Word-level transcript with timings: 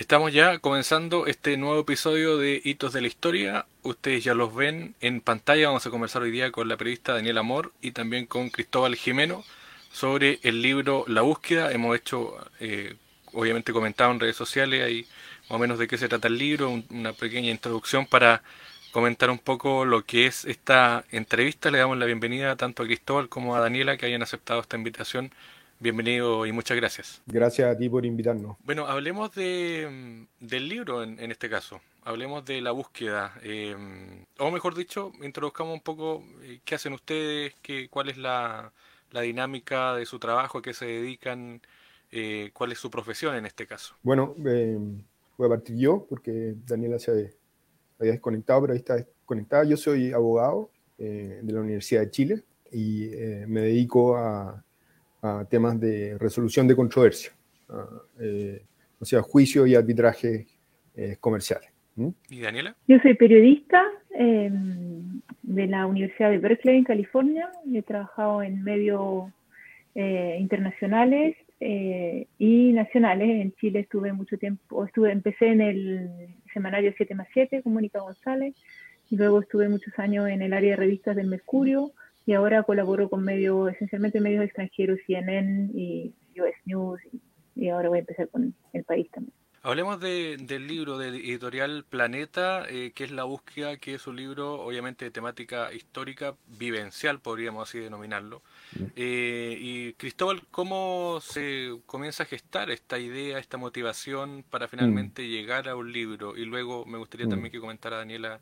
Estamos 0.00 0.32
ya 0.32 0.58
comenzando 0.60 1.26
este 1.26 1.58
nuevo 1.58 1.78
episodio 1.78 2.38
de 2.38 2.58
Hitos 2.64 2.94
de 2.94 3.02
la 3.02 3.06
Historia. 3.06 3.66
Ustedes 3.82 4.24
ya 4.24 4.32
los 4.32 4.54
ven 4.54 4.94
en 5.02 5.20
pantalla. 5.20 5.66
Vamos 5.66 5.86
a 5.86 5.90
conversar 5.90 6.22
hoy 6.22 6.30
día 6.30 6.50
con 6.50 6.68
la 6.68 6.78
periodista 6.78 7.12
Daniela 7.12 7.40
Amor 7.40 7.74
y 7.82 7.92
también 7.92 8.24
con 8.24 8.48
Cristóbal 8.48 8.96
Jimeno 8.96 9.44
sobre 9.92 10.40
el 10.42 10.62
libro 10.62 11.04
La 11.06 11.20
búsqueda. 11.20 11.70
Hemos 11.70 11.94
hecho, 11.94 12.34
eh, 12.60 12.94
obviamente 13.34 13.74
comentado 13.74 14.10
en 14.10 14.20
redes 14.20 14.36
sociales 14.36 14.82
ahí 14.82 15.06
más 15.50 15.50
o 15.50 15.58
menos 15.58 15.78
de 15.78 15.86
qué 15.86 15.98
se 15.98 16.08
trata 16.08 16.28
el 16.28 16.38
libro, 16.38 16.82
una 16.88 17.12
pequeña 17.12 17.50
introducción 17.50 18.06
para 18.06 18.42
comentar 18.92 19.28
un 19.28 19.38
poco 19.38 19.84
lo 19.84 20.06
que 20.06 20.24
es 20.24 20.46
esta 20.46 21.04
entrevista. 21.10 21.70
Le 21.70 21.76
damos 21.76 21.98
la 21.98 22.06
bienvenida 22.06 22.56
tanto 22.56 22.82
a 22.82 22.86
Cristóbal 22.86 23.28
como 23.28 23.54
a 23.54 23.60
Daniela 23.60 23.98
que 23.98 24.06
hayan 24.06 24.22
aceptado 24.22 24.62
esta 24.62 24.78
invitación 24.78 25.30
Bienvenido 25.82 26.44
y 26.44 26.52
muchas 26.52 26.76
gracias. 26.76 27.22
Gracias 27.24 27.74
a 27.74 27.74
ti 27.74 27.88
por 27.88 28.04
invitarnos. 28.04 28.58
Bueno, 28.64 28.86
hablemos 28.86 29.34
de, 29.34 30.26
del 30.38 30.68
libro 30.68 31.02
en, 31.02 31.18
este 31.30 31.48
caso. 31.48 31.80
Hablemos 32.02 32.44
de 32.44 32.60
la 32.60 32.72
búsqueda. 32.72 33.32
Eh, 33.42 33.74
o 34.38 34.50
mejor 34.50 34.74
dicho, 34.74 35.10
introduzcamos 35.22 35.72
un 35.72 35.80
poco 35.80 36.22
eh, 36.42 36.60
qué 36.66 36.74
hacen 36.74 36.92
ustedes, 36.92 37.54
qué, 37.62 37.88
cuál 37.88 38.10
es 38.10 38.18
la, 38.18 38.70
dinámica 39.10 39.94
de 39.94 40.04
su 40.04 40.18
trabajo, 40.18 40.58
a 40.58 40.62
qué 40.62 40.74
se 40.74 40.84
dedican, 40.84 41.62
eh, 42.12 42.50
cuál 42.52 42.72
es 42.72 42.78
su 42.78 42.90
profesión 42.90 43.34
en 43.36 43.46
este 43.46 43.66
caso. 43.66 43.94
Bueno, 44.02 44.34
voy 44.36 45.46
a 45.46 45.48
partir 45.48 45.78
yo 45.78 46.04
porque 46.10 46.56
Daniela 46.66 46.98
se 46.98 47.10
había 47.98 48.12
desconectado, 48.12 48.60
pero 48.60 48.74
ahí 48.74 48.80
está 48.80 48.96
desconectada. 48.96 49.64
Yo 49.64 49.78
soy 49.78 50.12
abogado 50.12 50.70
de 50.98 51.40
la 51.42 51.60
Universidad 51.60 52.02
de 52.02 52.10
Chile 52.10 52.42
y 52.70 53.08
me 53.46 53.62
dedico 53.62 54.18
a 54.18 54.62
a 55.22 55.44
temas 55.44 55.78
de 55.78 56.16
resolución 56.18 56.66
de 56.66 56.76
controversia, 56.76 57.32
eh, 58.20 58.62
o 58.98 59.04
sea, 59.04 59.22
juicio 59.22 59.66
y 59.66 59.74
arbitraje 59.74 60.46
eh, 60.96 61.16
comerciales. 61.20 61.70
¿Y 62.28 62.40
Daniela? 62.40 62.74
Yo 62.88 62.98
soy 63.00 63.14
periodista 63.14 63.84
em, 64.10 65.20
de 65.42 65.66
la 65.66 65.86
Universidad 65.86 66.30
de 66.30 66.38
Berkeley 66.38 66.78
en 66.78 66.84
California. 66.84 67.50
He 67.72 67.82
trabajado 67.82 68.42
en 68.42 68.62
medios 68.62 69.30
eh, 69.94 70.36
internacionales 70.40 71.36
y 72.38 72.72
nacionales. 72.72 73.28
En 73.28 73.52
Chile 73.56 73.80
estuve 73.80 74.14
mucho 74.14 74.38
tiempo, 74.38 74.86
estuve, 74.86 75.12
empecé 75.12 75.48
en 75.48 75.60
el 75.60 76.10
semanario 76.54 76.94
7 76.96 77.14
más 77.14 77.28
7 77.34 77.62
con 77.62 77.74
Mónica 77.74 78.00
González, 78.00 78.54
y 79.10 79.16
luego 79.16 79.40
estuve 79.40 79.68
muchos 79.68 79.98
años 79.98 80.28
en 80.28 80.40
el 80.40 80.54
área 80.54 80.70
de 80.70 80.76
revistas 80.76 81.16
del 81.16 81.26
Mercurio, 81.26 81.92
y 82.26 82.34
ahora 82.34 82.62
colaboro 82.62 83.08
con 83.08 83.24
medios, 83.24 83.72
esencialmente 83.72 84.20
medios 84.20 84.44
extranjeros, 84.44 84.98
CNN 85.06 85.70
y 85.74 86.14
US 86.38 86.54
News, 86.64 87.00
y, 87.56 87.68
ahora 87.68 87.88
voy 87.88 87.98
a 87.98 88.00
empezar 88.00 88.28
con 88.28 88.54
El 88.72 88.84
País 88.84 89.10
también. 89.10 89.34
Hablemos 89.62 90.00
del 90.00 90.66
libro 90.66 90.96
de 90.96 91.08
editorial 91.08 91.84
Planeta, 91.86 92.64
eh, 92.66 92.92
que 92.94 93.04
es 93.04 93.10
la 93.10 93.24
búsqueda, 93.24 93.76
que 93.76 93.92
es 93.92 94.06
un 94.06 94.16
libro 94.16 94.54
obviamente 94.62 95.04
de 95.04 95.10
temática 95.10 95.70
histórica, 95.74 96.34
vivencial, 96.46 97.20
podríamos 97.20 97.68
así 97.68 97.78
denominarlo. 97.78 98.42
Mm. 98.74 98.84
Eh, 98.96 99.58
y 99.60 99.92
Cristóbal, 99.94 100.46
¿cómo 100.50 101.18
se 101.20 101.78
comienza 101.84 102.22
a 102.22 102.26
gestar 102.26 102.70
esta 102.70 102.98
idea, 102.98 103.38
esta 103.38 103.58
motivación 103.58 104.46
para 104.48 104.66
finalmente 104.66 105.22
mm. 105.22 105.26
llegar 105.26 105.68
a 105.68 105.76
un 105.76 105.92
libro? 105.92 106.38
Y 106.38 106.46
luego 106.46 106.86
me 106.86 106.96
gustaría 106.96 107.26
mm. 107.26 107.30
también 107.30 107.52
que 107.52 107.60
comentara 107.60 107.98
Daniela 107.98 108.40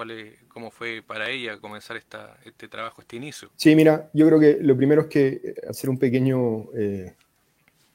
cuál 0.00 0.12
cómo 0.48 0.70
fue 0.70 1.02
para 1.06 1.28
ella 1.28 1.58
comenzar 1.58 1.98
esta, 1.98 2.38
este 2.46 2.68
trabajo, 2.68 3.02
este 3.02 3.16
inicio. 3.16 3.50
Sí, 3.54 3.76
mira, 3.76 4.08
yo 4.14 4.26
creo 4.26 4.40
que 4.40 4.56
lo 4.62 4.74
primero 4.74 5.02
es 5.02 5.08
que 5.08 5.54
hacer 5.68 5.90
un 5.90 5.98
pequeño, 5.98 6.72
eh, 6.74 7.12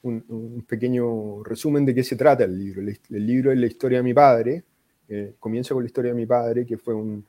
un, 0.03 0.63
pequeño 0.67 1.43
resumen 1.43 1.83
de 1.83 1.95
qué 1.95 2.03
se 2.03 2.15
trata 2.15 2.43
el 2.43 2.59
libro. 2.59 2.81
El, 2.81 3.25
libro 3.25 3.51
es 3.51 3.57
la 3.57 3.65
historia 3.65 3.97
de 3.97 4.03
mi 4.03 4.13
padre, 4.13 4.63
eh, 5.09 5.33
comienza 5.39 5.73
con 5.73 5.81
la 5.81 5.87
historia 5.87 6.11
de 6.11 6.17
mi 6.17 6.27
padre, 6.27 6.63
que 6.63 6.77
fue 6.77 6.93
un, 6.93 7.25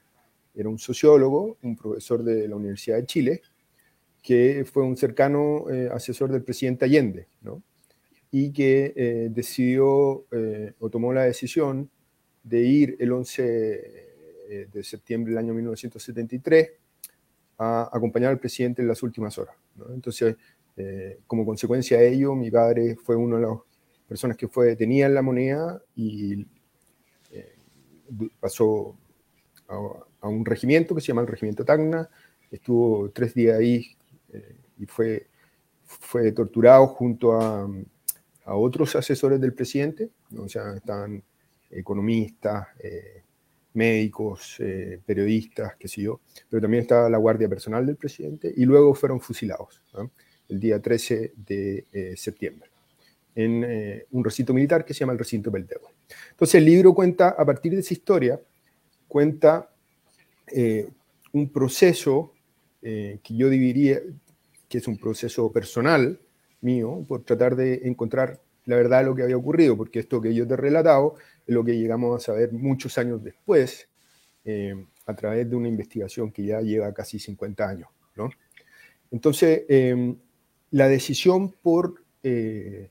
era 0.54 0.68
un 0.68 0.78
sociólogo, 0.78 1.56
un 1.62 1.74
profesor 1.74 2.22
de 2.22 2.46
la 2.46 2.56
Universidad 2.56 2.98
de 2.98 3.06
Chile, 3.06 3.40
que 4.22 4.66
fue 4.70 4.82
un 4.82 4.98
cercano 4.98 5.70
eh, 5.70 5.88
asesor 5.90 6.30
del 6.30 6.42
presidente 6.42 6.84
Allende, 6.84 7.28
¿no? 7.40 7.62
y 8.30 8.52
que 8.52 9.30
decidió 9.30 10.26
o 10.80 10.90
tomó 10.90 11.14
la 11.14 11.22
decisión 11.22 11.88
de 12.42 12.60
ir 12.60 12.96
el 12.98 13.12
11 13.12 14.05
eh, 14.48 14.68
de 14.72 14.84
septiembre 14.84 15.32
del 15.32 15.38
año 15.38 15.54
1973 15.54 16.70
a 17.58 17.90
acompañar 17.92 18.30
al 18.30 18.38
presidente 18.38 18.80
en 18.80 18.86
las 18.86 19.02
últimas 19.02 19.36
horas. 19.38 19.56
Entonces, 19.88 20.36
eh, 20.76 21.18
como 21.26 21.44
consecuencia 21.44 21.98
de 21.98 22.12
ello, 22.12 22.34
mi 22.34 22.50
padre 22.50 22.94
fue 22.96 23.16
una 23.16 23.36
de 23.36 23.42
las 23.42 23.58
personas 24.06 24.36
que 24.36 24.46
fue 24.46 24.66
detenida 24.66 25.06
en 25.06 25.14
la 25.14 25.22
moneda 25.22 25.82
y 25.96 26.46
eh, 27.32 27.56
pasó 28.38 28.96
a, 29.66 30.28
un 30.28 30.44
regimiento 30.44 30.94
que 30.94 31.00
se 31.00 31.08
llama 31.08 31.22
el 31.22 31.28
Regimiento 31.28 31.64
Tacna, 31.64 32.08
estuvo 32.50 33.10
tres 33.10 33.34
días 33.34 33.58
ahí 33.58 33.96
y 34.78 34.86
fue, 34.86 35.26
fue 35.84 36.30
torturado 36.32 36.86
junto 36.88 37.32
a, 37.32 37.68
a, 38.44 38.54
otros 38.54 38.94
asesores 38.96 39.40
del 39.40 39.54
presidente, 39.54 40.10
o 40.36 40.48
sea, 40.48 40.74
estaban 40.76 41.22
economistas, 41.70 42.68
médicos, 43.76 44.56
eh, 44.58 45.00
periodistas, 45.04 45.76
qué 45.76 45.86
sé 45.86 46.02
yo, 46.02 46.20
pero 46.48 46.62
también 46.62 46.82
estaba 46.82 47.08
la 47.08 47.18
guardia 47.18 47.48
personal 47.48 47.86
del 47.86 47.96
presidente 47.96 48.52
y 48.56 48.64
luego 48.64 48.94
fueron 48.94 49.20
fusilados 49.20 49.82
el 50.48 50.58
día 50.58 50.80
13 50.80 51.34
de 51.36 51.84
eh, 51.92 52.14
septiembre 52.16 52.70
en 53.34 53.64
eh, 53.64 54.06
un 54.12 54.24
recinto 54.24 54.54
militar 54.54 54.84
que 54.84 54.94
se 54.94 55.00
llama 55.00 55.12
el 55.12 55.18
recinto 55.18 55.50
Beldevo. 55.50 55.90
Entonces 56.30 56.54
el 56.54 56.64
libro 56.64 56.94
cuenta, 56.94 57.30
a 57.30 57.44
partir 57.44 57.74
de 57.74 57.80
esa 57.80 57.92
historia, 57.92 58.40
cuenta 59.06 59.70
un 61.32 61.52
proceso 61.52 62.32
que 62.80 63.20
yo 63.28 63.50
diría 63.50 64.00
que 64.68 64.78
es 64.78 64.86
un 64.86 64.96
proceso 64.96 65.50
personal 65.52 66.20
mío, 66.60 67.04
por 67.06 67.24
tratar 67.24 67.56
de 67.56 67.82
encontrar 67.84 68.40
la 68.66 68.76
verdad 68.76 69.04
lo 69.04 69.14
que 69.14 69.22
había 69.22 69.36
ocurrido, 69.36 69.76
porque 69.76 70.00
esto 70.00 70.20
que 70.20 70.34
yo 70.34 70.46
te 70.46 70.54
he 70.54 70.56
relatado 70.56 71.14
lo 71.46 71.64
que 71.64 71.78
llegamos 71.78 72.16
a 72.16 72.24
saber 72.24 72.52
muchos 72.52 72.98
años 72.98 73.22
después, 73.22 73.88
eh, 74.44 74.74
a 75.06 75.14
través 75.14 75.48
de 75.48 75.56
una 75.56 75.68
investigación 75.68 76.32
que 76.32 76.44
ya 76.44 76.60
lleva 76.60 76.92
casi 76.92 77.18
50 77.18 77.68
años. 77.68 77.88
¿no? 78.16 78.28
Entonces, 79.12 79.64
em, 79.68 80.16
la 80.72 80.88
decisión 80.88 81.52
por, 81.62 82.02
eh, 82.24 82.90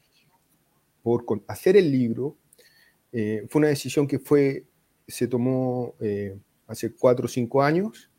por 1.03 1.25
hacer 1.47 1.75
el 1.77 1.91
libro 1.91 2.37
eh, 3.11 3.45
fue 3.49 3.59
una 3.59 3.67
decisión 3.67 4.07
que 4.07 4.19
fue, 4.19 4.65
se 5.07 5.27
tomó 5.27 5.95
hace 6.67 6.93
4 6.93 7.25
o 7.25 7.29
5 7.29 7.61
años 7.61 8.09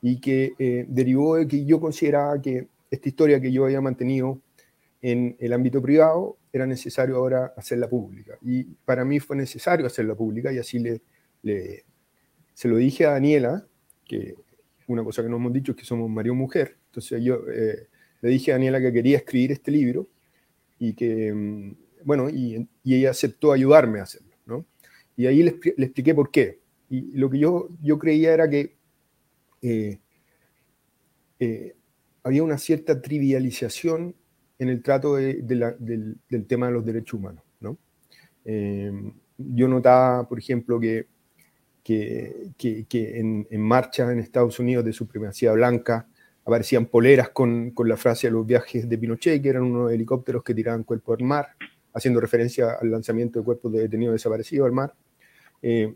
y 0.00 0.20
que 0.20 0.86
derivó 0.88 1.36
de 1.36 1.46
que 1.46 1.64
yo 1.64 1.78
consideraba 1.80 2.40
que 2.40 2.66
esta 2.90 3.08
historia 3.08 3.40
que 3.40 3.52
yo 3.52 3.64
había 3.64 3.80
mantenido 3.80 4.40
en 5.02 5.36
el 5.38 5.52
ámbito 5.52 5.80
privado 5.80 6.38
era 6.52 6.66
necesario 6.66 7.16
ahora 7.16 7.54
hacerla 7.56 7.88
pública. 7.88 8.38
Y 8.42 8.64
para 8.84 9.04
mí 9.04 9.20
fue 9.20 9.36
necesario 9.36 9.86
hacerla 9.86 10.14
pública 10.14 10.52
y 10.52 10.58
así 10.58 10.78
le, 10.78 11.00
le, 11.42 11.84
se 12.54 12.68
lo 12.68 12.76
dije 12.76 13.06
a 13.06 13.12
Daniela, 13.12 13.66
que 14.04 14.34
una 14.88 15.04
cosa 15.04 15.22
que 15.22 15.28
nos 15.28 15.38
hemos 15.38 15.52
dicho 15.52 15.72
es 15.72 15.78
que 15.78 15.84
somos 15.84 16.10
marido 16.10 16.34
mujer. 16.34 16.76
Entonces 16.86 17.22
yo 17.22 17.40
eh, 17.52 17.88
le 18.20 18.28
dije 18.28 18.52
a 18.52 18.54
Daniela 18.54 18.80
que 18.80 18.92
quería 18.92 19.18
escribir 19.18 19.52
este 19.52 19.70
libro 19.70 20.08
y 20.78 20.94
que, 20.94 21.32
mm, 21.32 21.74
bueno, 22.04 22.28
y, 22.28 22.68
ella 22.84 23.10
aceptó 23.10 23.52
ayudarme 23.52 24.00
a 24.00 24.04
hacerlo, 24.04 24.34
¿no? 24.46 24.66
Y 25.16 25.26
ahí 25.26 25.42
le, 25.42 25.58
le, 25.76 25.86
expliqué 25.86 26.14
por 26.14 26.30
qué. 26.30 26.60
Y 26.88 27.12
lo 27.12 27.30
que 27.30 27.38
yo, 27.38 27.68
yo 27.82 27.98
creía 27.98 28.32
era 28.34 28.48
que 28.48 28.74
eh, 29.62 30.00
eh, 31.38 31.76
había 32.22 32.42
una 32.42 32.58
cierta 32.58 33.00
trivialización 33.00 34.14
en 34.60 34.68
el 34.68 34.82
trato 34.82 35.16
del, 35.16 36.18
tema 36.46 36.66
de 36.66 36.72
los 36.72 36.84
derechos 36.84 37.14
humanos. 37.14 37.42
¿no? 37.60 37.78
Eh, 38.44 38.92
yo 39.38 39.68
notaba, 39.68 40.28
por 40.28 40.38
ejemplo, 40.38 40.78
que, 40.78 41.06
que, 41.82 42.52
que, 42.58 43.18
en, 43.18 43.48
en, 43.50 43.60
marcha 43.62 44.12
en 44.12 44.18
Estados 44.18 44.58
Unidos 44.58 44.84
de 44.84 44.92
supremacía 44.92 45.52
blanca 45.52 46.06
aparecían 46.44 46.86
poleras 46.86 47.30
con, 47.30 47.70
con, 47.70 47.88
la 47.88 47.96
frase 47.96 48.26
de 48.26 48.32
los 48.32 48.46
viajes 48.46 48.86
de 48.86 48.98
Pinochet, 48.98 49.42
que 49.42 49.48
eran 49.48 49.62
unos 49.62 49.92
helicópteros 49.92 50.44
que 50.44 50.54
tiraban 50.54 50.84
cuerpos 50.84 51.18
al 51.18 51.26
mar, 51.26 51.48
haciendo 51.94 52.20
referencia 52.20 52.72
al 52.78 52.90
lanzamiento 52.90 53.38
de 53.38 53.44
cuerpos 53.46 53.72
de 53.72 53.80
detenidos 53.80 54.12
desaparecidos 54.12 54.66
al 54.66 54.72
mar. 54.72 54.92
Eh, 55.62 55.94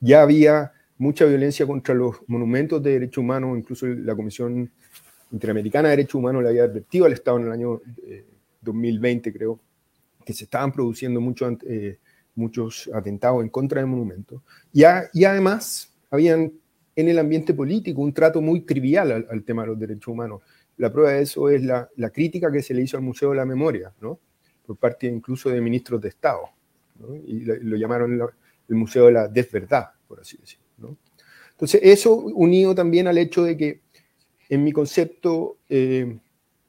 ya 0.00 0.22
había 0.22 0.72
mucha 0.98 1.26
violencia 1.26 1.64
contra 1.64 1.94
los 1.94 2.16
monumentos 2.26 2.82
de 2.82 2.90
derechos 2.90 3.18
humanos, 3.18 3.56
incluso 3.56 3.86
la 3.86 4.16
Comisión 4.16 4.72
Interamericana 5.34 5.88
de 5.88 5.96
Derechos 5.96 6.14
Humanos 6.14 6.44
le 6.44 6.50
había 6.50 6.62
advertido 6.62 7.06
al 7.06 7.12
Estado 7.12 7.38
en 7.38 7.46
el 7.46 7.52
año 7.52 7.82
2020, 8.60 9.28
eh, 9.28 9.32
creo, 9.32 9.60
que 10.24 10.32
se 10.32 10.44
estaban 10.44 10.72
produciendo 10.72 11.20
eh, 11.66 11.98
muchos 12.36 12.88
atentados 12.94 13.42
en 13.42 13.48
contra 13.48 13.80
del 13.80 13.90
monumento. 13.90 14.44
Y, 14.72 14.82
y, 15.12 15.24
además, 15.24 15.92
habían 16.08 16.52
en 16.94 17.08
el 17.08 17.18
ambiente 17.18 17.52
político 17.52 18.00
un 18.00 18.14
trato 18.14 18.40
muy 18.40 18.60
trivial 18.60 19.26
al, 19.28 19.42
tema 19.42 19.62
de 19.62 19.68
los 19.68 19.78
derechos 19.78 20.06
humanos. 20.06 20.42
La 20.76 20.92
prueba 20.92 21.10
de 21.10 21.22
eso 21.22 21.48
es 21.48 21.64
la, 21.64 21.88
crítica 22.12 22.52
que 22.52 22.62
se 22.62 22.72
le 22.72 22.82
hizo 22.82 22.96
al 22.96 23.02
Museo 23.02 23.30
de 23.30 23.36
la 23.36 23.44
Memoria, 23.44 23.92
por 23.98 24.76
parte 24.76 25.08
incluso 25.08 25.50
de 25.50 25.60
ministros 25.60 26.00
de 26.00 26.10
Estado. 26.10 26.42
y 27.26 27.40
lo, 27.40 27.76
llamaron 27.76 28.20
el 28.68 28.76
Museo 28.76 29.06
de 29.06 29.12
la 29.12 29.26
Desverdad, 29.26 29.88
por 30.06 30.20
así 30.20 30.36
decirlo. 30.36 30.96
Entonces, 31.50 31.80
eso 31.82 32.14
unido 32.14 32.72
también 32.72 33.08
al 33.08 33.18
hecho 33.18 33.42
de 33.42 33.56
que 33.56 33.83
en 34.48 34.64
mi 34.64 34.72
concepto, 34.72 35.58
eh, 35.68 36.18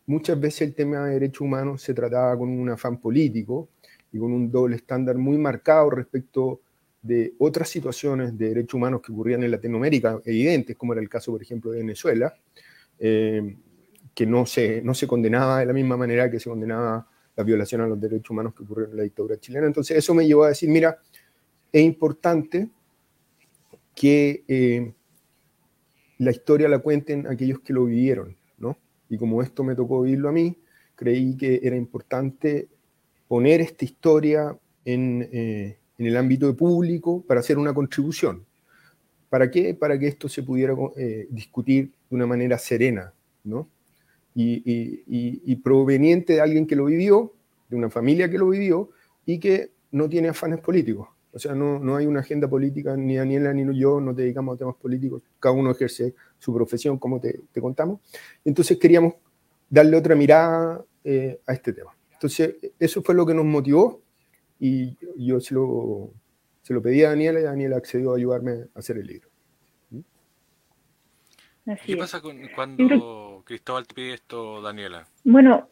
muchas 0.07 0.39
veces 0.39 0.61
el 0.61 0.75
tema 0.75 1.05
de 1.05 1.13
derechos 1.15 1.41
humanos 1.41 1.81
se 1.81 1.93
trataba 1.93 2.37
con 2.37 2.49
un 2.49 2.69
afán 2.69 2.99
político 2.99 3.69
y 4.11 4.19
con 4.19 4.31
un 4.31 4.51
doble 4.51 4.77
estándar 4.77 5.17
muy 5.17 5.37
marcado 5.37 5.89
respecto 5.89 6.61
de 7.01 7.33
otras 7.37 7.69
situaciones 7.69 8.37
de 8.37 8.49
derechos 8.49 8.75
humanos 8.75 9.01
que 9.01 9.11
ocurrían 9.11 9.43
en 9.43 9.51
Latinoamérica, 9.51 10.19
evidentes, 10.25 10.75
como 10.75 10.93
era 10.93 11.01
el 11.01 11.09
caso, 11.09 11.31
por 11.31 11.41
ejemplo, 11.41 11.71
de 11.71 11.79
Venezuela, 11.79 12.33
eh, 12.97 13.57
que 14.13 14.25
no 14.25 14.45
se, 14.45 14.81
no 14.81 14.93
se 14.93 15.05
condenaba 15.05 15.59
de 15.59 15.65
la 15.67 15.73
misma 15.73 15.97
manera 15.97 16.31
que 16.31 16.39
se 16.39 16.49
condenaba 16.49 17.07
la 17.35 17.43
violación 17.43 17.81
a 17.81 17.87
los 17.87 17.99
derechos 17.99 18.31
humanos 18.31 18.55
que 18.55 18.63
ocurrió 18.63 18.85
en 18.89 18.97
la 18.97 19.03
dictadura 19.03 19.37
chilena. 19.37 19.67
Entonces, 19.67 19.97
eso 19.97 20.13
me 20.13 20.25
llevó 20.25 20.45
a 20.45 20.49
decir, 20.49 20.69
mira, 20.69 20.97
es 21.71 21.83
importante 21.83 22.69
que 23.93 24.43
eh, 24.47 24.93
la 26.17 26.31
historia 26.31 26.69
la 26.69 26.79
cuenten 26.79 27.27
aquellos 27.27 27.59
que 27.59 27.73
lo 27.73 27.85
vivieron, 27.85 28.35
¿no? 28.57 28.77
Y 29.09 29.17
como 29.17 29.41
esto 29.41 29.63
me 29.63 29.75
tocó 29.75 30.01
vivirlo 30.01 30.29
a 30.29 30.31
mí, 30.31 30.57
creí 30.95 31.35
que 31.35 31.59
era 31.63 31.75
importante 31.75 32.67
poner 33.27 33.61
esta 33.61 33.85
historia 33.85 34.57
en, 34.85 35.27
eh, 35.31 35.77
el 35.97 36.17
ámbito 36.17 36.47
de 36.47 36.53
público 36.53 37.23
para 37.27 37.39
hacer 37.39 37.57
una 37.57 37.73
contribución. 37.73 38.45
¿Para 39.29 39.49
qué? 39.49 39.73
Para 39.73 39.97
que 39.97 40.07
esto 40.07 40.29
se 40.29 40.43
pudiera 40.43 40.75
eh, 40.95 41.27
discutir 41.29 41.91
de 42.09 42.15
una 42.15 42.27
manera 42.27 42.57
serena, 42.57 43.13
¿no? 43.43 43.67
Y, 44.37 45.55
proveniente 45.63 46.33
de 46.33 46.41
alguien 46.41 46.67
que 46.67 46.75
lo 46.75 46.85
vivió, 46.85 47.33
de 47.69 47.77
una 47.77 47.89
familia 47.89 48.29
que 48.29 48.37
lo 48.37 48.49
vivió 48.49 48.89
y 49.25 49.39
que 49.39 49.71
no 49.91 50.07
tiene 50.09 50.27
afanes 50.27 50.59
políticos. 50.59 51.07
O 51.35 51.39
sea, 51.39 51.53
no, 51.53 51.79
no 51.79 51.97
hay 51.97 52.05
una 52.05 52.21
agenda 52.21 52.47
política, 52.47 52.95
ni 52.95 53.17
Daniela 53.17 53.53
ni 53.53 53.77
yo 53.77 53.99
nos 53.99 54.15
dedicamos 54.15 54.55
a 54.55 54.57
temas 54.57 54.75
políticos, 54.75 55.21
cada 55.37 55.53
uno 55.53 55.69
ejerce 55.71 56.15
su 56.39 56.53
profesión, 56.53 56.97
como 56.97 57.19
te, 57.19 57.41
te 57.51 57.59
contamos. 57.59 57.99
Entonces 58.45 58.79
queríamos 58.79 59.15
darle 59.69 59.97
otra 59.97 60.15
mirada 60.15 60.81
eh, 61.03 61.41
a 61.45 61.51
este 61.51 61.73
tema. 61.73 61.93
Entonces, 62.13 62.55
eso 62.79 63.01
fue 63.01 63.13
lo 63.15 63.25
que 63.25 63.33
nos 63.33 63.43
motivó 63.43 64.01
y 64.61 64.95
yo 65.17 65.41
se 65.41 65.53
lo, 65.53 66.13
se 66.61 66.73
lo 66.73 66.81
pedí 66.81 67.03
a 67.03 67.09
Daniela 67.09 67.41
y 67.41 67.43
Daniela 67.43 67.75
accedió 67.75 68.13
a 68.13 68.15
ayudarme 68.15 68.51
a 68.73 68.79
hacer 68.79 68.97
el 68.97 69.07
libro. 69.07 69.27
¿Qué 71.85 71.97
pasa 71.97 72.21
cuando 72.21 73.43
Cristóbal 73.45 73.85
te 73.87 73.93
pide 73.93 74.13
esto, 74.13 74.61
Daniela? 74.61 75.05
Bueno, 75.25 75.67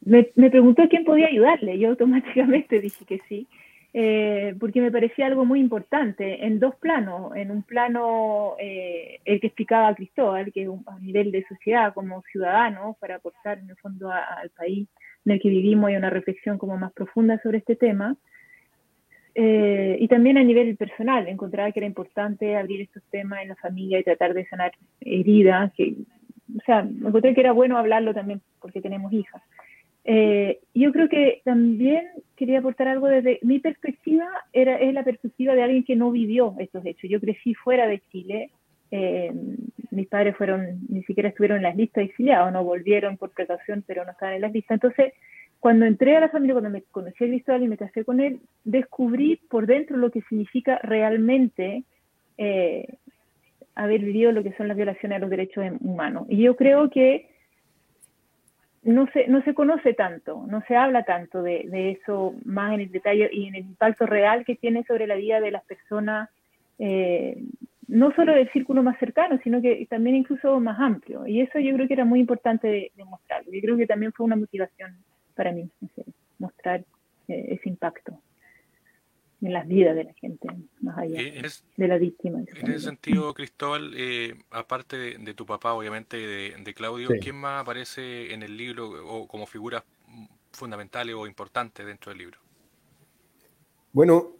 me, 0.00 0.30
me 0.34 0.48
preguntó 0.48 0.84
quién 0.88 1.04
podía 1.04 1.26
ayudarle. 1.26 1.78
Yo 1.78 1.90
automáticamente 1.90 2.80
dije 2.80 3.04
que 3.04 3.20
sí. 3.28 3.46
Eh, 3.94 4.54
porque 4.60 4.82
me 4.82 4.92
parecía 4.92 5.26
algo 5.26 5.44
muy 5.44 5.60
importante 5.60 6.44
en 6.44 6.60
dos 6.60 6.74
planos. 6.76 7.34
En 7.36 7.50
un 7.50 7.62
plano, 7.62 8.54
eh, 8.58 9.20
el 9.24 9.40
que 9.40 9.46
explicaba 9.46 9.94
Cristóbal, 9.94 10.52
que 10.52 10.64
es 10.64 10.68
a 10.86 10.98
nivel 10.98 11.32
de 11.32 11.44
sociedad, 11.48 11.94
como 11.94 12.22
ciudadano, 12.30 12.96
para 13.00 13.16
aportar 13.16 13.58
en 13.58 13.70
el 13.70 13.76
fondo 13.76 14.10
al 14.10 14.50
país 14.50 14.88
en 15.24 15.32
el 15.32 15.40
que 15.40 15.48
vivimos 15.48 15.90
y 15.90 15.96
una 15.96 16.10
reflexión 16.10 16.58
como 16.58 16.76
más 16.76 16.92
profunda 16.92 17.40
sobre 17.42 17.58
este 17.58 17.76
tema. 17.76 18.16
Eh, 19.34 19.96
y 20.00 20.08
también 20.08 20.36
a 20.36 20.42
nivel 20.42 20.76
personal, 20.76 21.28
encontraba 21.28 21.70
que 21.70 21.80
era 21.80 21.86
importante 21.86 22.56
abrir 22.56 22.80
estos 22.82 23.02
temas 23.04 23.42
en 23.42 23.48
la 23.48 23.56
familia 23.56 24.00
y 24.00 24.04
tratar 24.04 24.34
de 24.34 24.46
sanar 24.46 24.72
heridas. 25.00 25.72
Que, 25.74 25.94
o 26.56 26.60
sea, 26.66 26.80
encontré 26.80 27.34
que 27.34 27.40
era 27.40 27.52
bueno 27.52 27.78
hablarlo 27.78 28.12
también 28.12 28.42
porque 28.60 28.80
tenemos 28.80 29.12
hijas. 29.12 29.42
Eh, 30.04 30.60
yo 30.74 30.92
creo 30.92 31.08
que 31.08 31.42
también 31.44 32.06
quería 32.36 32.60
aportar 32.60 32.88
algo 32.88 33.08
desde 33.08 33.40
mi 33.42 33.58
perspectiva, 33.58 34.26
era, 34.52 34.76
es 34.76 34.94
la 34.94 35.04
perspectiva 35.04 35.54
de 35.54 35.62
alguien 35.62 35.84
que 35.84 35.96
no 35.96 36.10
vivió 36.10 36.54
estos 36.58 36.84
hechos. 36.86 37.10
Yo 37.10 37.20
crecí 37.20 37.54
fuera 37.54 37.86
de 37.86 38.00
Chile, 38.10 38.50
eh, 38.90 39.32
mis 39.90 40.08
padres 40.08 40.36
fueron, 40.36 40.80
ni 40.88 41.02
siquiera 41.02 41.28
estuvieron 41.28 41.58
en 41.58 41.64
las 41.64 41.76
listas 41.76 42.04
exiliados, 42.04 42.52
no 42.52 42.64
volvieron 42.64 43.16
por 43.16 43.30
precaución, 43.30 43.84
pero 43.86 44.04
no 44.04 44.12
estaban 44.12 44.36
en 44.36 44.42
las 44.42 44.52
listas. 44.52 44.76
Entonces, 44.76 45.12
cuando 45.60 45.86
entré 45.86 46.16
a 46.16 46.20
la 46.20 46.28
familia, 46.28 46.54
cuando 46.54 46.70
me 46.70 46.82
conocí 46.82 47.24
a 47.24 47.26
Cristóbal 47.26 47.64
y 47.64 47.68
me 47.68 47.76
casé 47.76 48.04
con 48.04 48.20
él, 48.20 48.40
descubrí 48.64 49.36
por 49.50 49.66
dentro 49.66 49.96
lo 49.96 50.10
que 50.10 50.22
significa 50.22 50.78
realmente 50.82 51.82
eh, 52.38 52.86
haber 53.74 54.00
vivido 54.02 54.32
lo 54.32 54.42
que 54.42 54.52
son 54.52 54.68
las 54.68 54.76
violaciones 54.76 55.16
a 55.16 55.20
los 55.20 55.30
derechos 55.30 55.64
humanos. 55.80 56.26
Y 56.28 56.42
yo 56.42 56.56
creo 56.56 56.90
que 56.90 57.28
no 58.82 59.06
se, 59.12 59.26
no 59.28 59.42
se 59.42 59.54
conoce 59.54 59.94
tanto, 59.94 60.44
no 60.48 60.62
se 60.66 60.76
habla 60.76 61.02
tanto 61.04 61.42
de, 61.42 61.64
de, 61.68 61.92
eso 61.92 62.34
más 62.44 62.74
en 62.74 62.80
el 62.80 62.90
detalle 62.90 63.28
y 63.32 63.46
en 63.46 63.54
el 63.56 63.64
impacto 63.64 64.06
real 64.06 64.44
que 64.44 64.56
tiene 64.56 64.84
sobre 64.84 65.06
la 65.06 65.16
vida 65.16 65.40
de 65.40 65.50
las 65.50 65.64
personas, 65.64 66.30
eh, 66.78 67.42
no 67.88 68.12
solo 68.12 68.34
del 68.34 68.50
círculo 68.52 68.82
más 68.82 68.98
cercano, 68.98 69.38
sino 69.42 69.60
que 69.60 69.86
también 69.90 70.16
incluso 70.16 70.60
más 70.60 70.78
amplio. 70.78 71.26
Y 71.26 71.40
eso 71.40 71.58
yo 71.58 71.74
creo 71.74 71.88
que 71.88 71.94
era 71.94 72.04
muy 72.04 72.20
importante 72.20 72.92
demostrarlo. 72.96 73.52
Yo 73.52 73.60
creo 73.60 73.76
que 73.76 73.86
también 73.86 74.12
fue 74.12 74.26
una 74.26 74.36
motivación 74.36 74.96
para 75.34 75.52
mí, 75.52 75.68
mostrar 76.38 76.84
eh, 77.28 77.46
ese 77.50 77.68
impacto 77.68 78.20
en 79.40 79.52
las 79.52 79.68
vidas 79.68 79.94
de 79.94 80.04
la 80.04 80.14
gente, 80.14 80.48
más 80.80 80.98
allá 80.98 81.20
de 81.76 81.88
la 81.88 81.96
víctima. 81.98 82.40
En 82.40 82.70
ese 82.70 82.80
sentido, 82.80 83.32
Cristóbal, 83.34 83.92
eh, 83.96 84.34
aparte 84.50 85.18
de, 85.18 85.34
tu 85.34 85.46
papá, 85.46 85.74
obviamente, 85.74 86.16
de, 86.16 86.56
de 86.58 86.74
Claudio, 86.74 87.08
¿quién 87.20 87.36
más 87.36 87.62
aparece 87.62 88.32
en 88.32 88.42
el 88.42 88.56
libro 88.56 88.90
o 89.06 89.28
como 89.28 89.46
figuras 89.46 89.84
fundamentales 90.52 91.14
o 91.14 91.26
importantes 91.26 91.86
dentro 91.86 92.10
del 92.10 92.18
libro? 92.18 92.38
Bueno, 93.92 94.36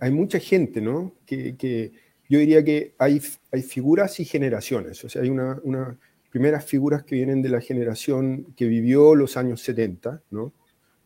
hay, 0.00 0.10
mucha 0.10 0.38
gente, 0.38 0.80
¿no? 0.80 1.12
Que, 1.26 1.56
que, 1.56 1.92
yo 2.28 2.38
diría 2.38 2.64
que 2.64 2.94
hay, 2.98 3.20
hay 3.52 3.62
figuras 3.62 4.18
y 4.20 4.24
generaciones. 4.24 5.04
O 5.04 5.08
sea, 5.08 5.22
hay 5.22 5.28
unas 5.28 5.58
una 5.62 5.98
primeras 6.30 6.64
figuras 6.64 7.04
que 7.04 7.16
vienen 7.16 7.42
de 7.42 7.48
la 7.48 7.60
generación 7.60 8.52
que 8.56 8.66
vivió 8.66 9.14
los 9.14 9.36
años 9.36 9.62
70, 9.62 10.22
¿no? 10.30 10.52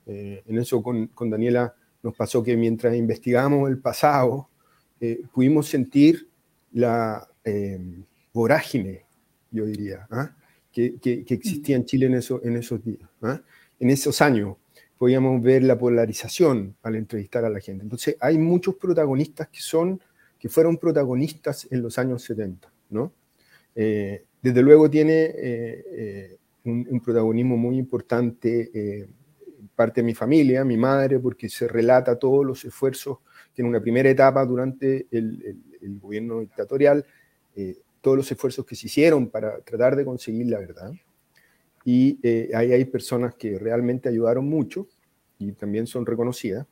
Eh, 0.06 0.42
en 0.46 0.58
eso 0.58 0.82
con, 0.82 1.08
con 1.08 1.30
Daniela 1.30 1.74
nos 2.02 2.14
pasó 2.16 2.42
que 2.42 2.56
mientras 2.56 2.94
investigamos 2.94 3.70
el 3.70 3.78
pasado, 3.78 4.48
eh, 5.00 5.22
pudimos 5.32 5.68
sentir 5.68 6.28
la 6.72 7.28
eh, 7.44 7.80
vorágine, 8.32 9.04
yo 9.50 9.66
diría, 9.66 10.06
¿ah? 10.10 10.34
que, 10.72 10.98
que, 10.98 11.24
existía 11.28 11.76
en 11.76 11.84
Chile 11.84 12.06
en, 12.06 12.14
eso, 12.14 12.40
en 12.42 12.56
esos 12.56 12.84
días. 12.84 13.08
¿ah? 13.22 13.40
En 13.78 13.90
esos 13.90 14.20
años 14.20 14.56
podíamos 14.98 15.42
ver 15.42 15.62
la 15.64 15.78
polarización 15.78 16.76
al 16.82 16.96
entrevistar 16.96 17.44
a 17.44 17.50
la 17.50 17.60
gente. 17.60 17.82
Entonces 17.82 18.16
hay 18.20 18.38
muchos 18.38 18.76
protagonistas 18.76 19.48
que 19.48 19.60
son, 19.60 20.00
que 20.38 20.48
fueron 20.48 20.76
protagonistas 20.76 21.66
en 21.70 21.82
los 21.82 21.98
años 21.98 22.22
70, 22.22 22.72
¿no? 22.90 23.12
Eh, 23.74 24.24
desde 24.40 24.62
luego 24.62 24.90
tiene 24.90 26.38
un, 26.64 26.86
un, 26.90 27.00
protagonismo 27.00 27.56
muy 27.56 27.78
importante 27.78 29.08
parte 29.74 30.00
de 30.00 30.06
mi 30.06 30.14
familia, 30.14 30.64
mi 30.64 30.76
madre, 30.76 31.18
porque 31.18 31.48
se 31.48 31.68
relata 31.68 32.18
todos 32.18 32.44
los 32.44 32.64
esfuerzos 32.64 33.18
que 33.54 33.62
en 33.62 33.68
una 33.68 33.80
primera 33.80 34.08
etapa 34.08 34.44
durante 34.44 35.06
el, 35.10 35.58
gobierno 36.00 36.40
dictatorial, 36.40 37.04
eh, 37.56 37.78
todos 38.00 38.16
los 38.16 38.30
esfuerzos 38.30 38.64
que 38.64 38.76
se 38.76 38.86
hicieron 38.86 39.28
para 39.28 39.58
tratar 39.60 39.96
de 39.96 40.04
conseguir 40.04 40.46
la 40.46 40.58
verdad. 40.58 40.92
Y 41.84 42.18
eh, 42.22 42.50
ahí 42.54 42.72
hay 42.72 42.84
personas 42.84 43.34
que 43.34 43.58
realmente 43.58 44.08
ayudaron 44.08 44.48
mucho 44.48 44.88
y 45.38 45.52
también 45.52 45.86
son 45.86 46.06
reconocidas. 46.06 46.66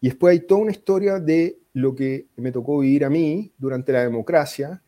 Y 0.00 0.08
después 0.08 0.32
hay 0.32 0.46
toda 0.46 0.62
una 0.62 0.72
historia 0.72 1.20
de 1.20 1.58
lo 1.74 1.94
que 1.94 2.26
me 2.36 2.52
tocó 2.52 2.78
vivir 2.78 3.04
a 3.04 3.10
mí 3.10 3.52
durante 3.58 3.92
la 3.92 4.02
democracia, 4.02 4.82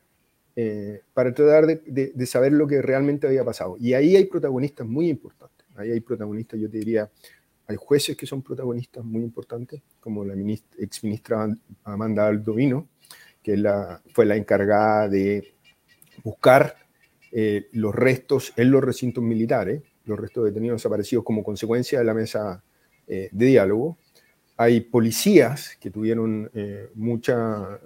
eh, 0.60 1.02
para 1.14 1.32
tratar 1.32 1.66
de, 1.66 2.12
de, 2.12 2.26
saber 2.26 2.52
lo 2.52 2.66
que 2.66 2.82
realmente 2.82 3.28
había 3.28 3.44
pasado. 3.44 3.76
Y 3.78 3.92
ahí 3.92 4.16
hay 4.16 4.24
protagonistas 4.24 4.84
muy 4.86 5.08
importantes. 5.08 5.64
Ahí 5.76 5.92
hay 5.92 6.00
protagonistas, 6.00 6.58
yo 6.58 6.68
te 6.68 6.78
diría, 6.78 7.08
hay 7.68 7.76
jueces 7.76 8.16
que 8.16 8.24
son 8.24 8.42
protagonistas 8.42 9.04
muy 9.04 9.22
importantes, 9.22 9.82
como 10.00 10.24
la 10.24 10.34
ministra 10.34 11.54
Amanda 11.84 12.26
Aldovino, 12.26 12.88
que 13.42 13.62
fue 14.14 14.24
la 14.24 14.36
encargada 14.36 15.06
de 15.06 15.54
buscar 16.24 16.76
eh, 17.30 17.68
los 17.72 17.94
restos 17.94 18.54
en 18.56 18.70
los 18.70 18.82
recintos 18.82 19.22
militares, 19.22 19.82
los 20.06 20.18
restos 20.18 20.44
de 20.44 20.50
detenidos 20.50 20.80
desaparecidos 20.80 21.24
como 21.24 21.44
consecuencia 21.44 21.98
de 21.98 22.06
la 22.06 22.14
mesa 22.14 22.64
eh, 23.06 23.28
de 23.30 23.46
diálogo. 23.46 23.98
Hay 24.56 24.80
policías 24.80 25.76
que 25.78 25.90
tuvieron 25.90 26.50
eh, 26.54 26.88
mucha, 26.94 27.80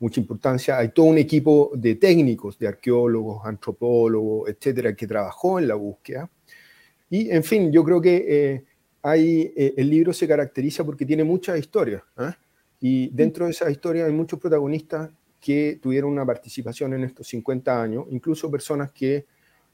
mucha 0.00 0.20
importancia. 0.20 0.78
Hay 0.78 0.88
todo 0.88 1.06
un 1.06 1.18
equipo 1.18 1.70
de 1.74 1.96
técnicos, 1.96 2.58
de 2.58 2.66
arqueólogos, 2.66 3.44
antropólogos, 3.44 4.48
etcétera, 4.48 4.96
que 4.96 5.06
trabajó 5.06 5.58
en 5.58 5.68
la 5.68 5.74
búsqueda. 5.74 6.30
Y, 7.10 7.30
en 7.30 7.44
fin, 7.44 7.70
yo 7.70 7.84
creo 7.84 8.00
que 8.00 8.64
eh, 9.14 9.74
el 9.76 9.88
libro 9.88 10.12
se 10.12 10.26
caracteriza 10.26 10.84
porque 10.84 11.06
tiene 11.06 11.22
muchas 11.22 11.58
historias. 11.58 12.02
¿ah? 12.16 12.36
Y 12.80 13.08
dentro 13.10 13.44
de 13.44 13.52
esas 13.52 13.70
historias 13.70 14.08
hay 14.08 14.12
muchos 14.12 14.40
protagonistas 14.40 15.10
que 15.40 15.78
tuvieron 15.80 16.10
una 16.10 16.26
participación 16.26 16.94
en 16.94 17.04
estos 17.04 17.28
50 17.28 17.80
años, 17.82 18.06
incluso 18.10 18.50
personas 18.50 18.90
que 18.90 19.26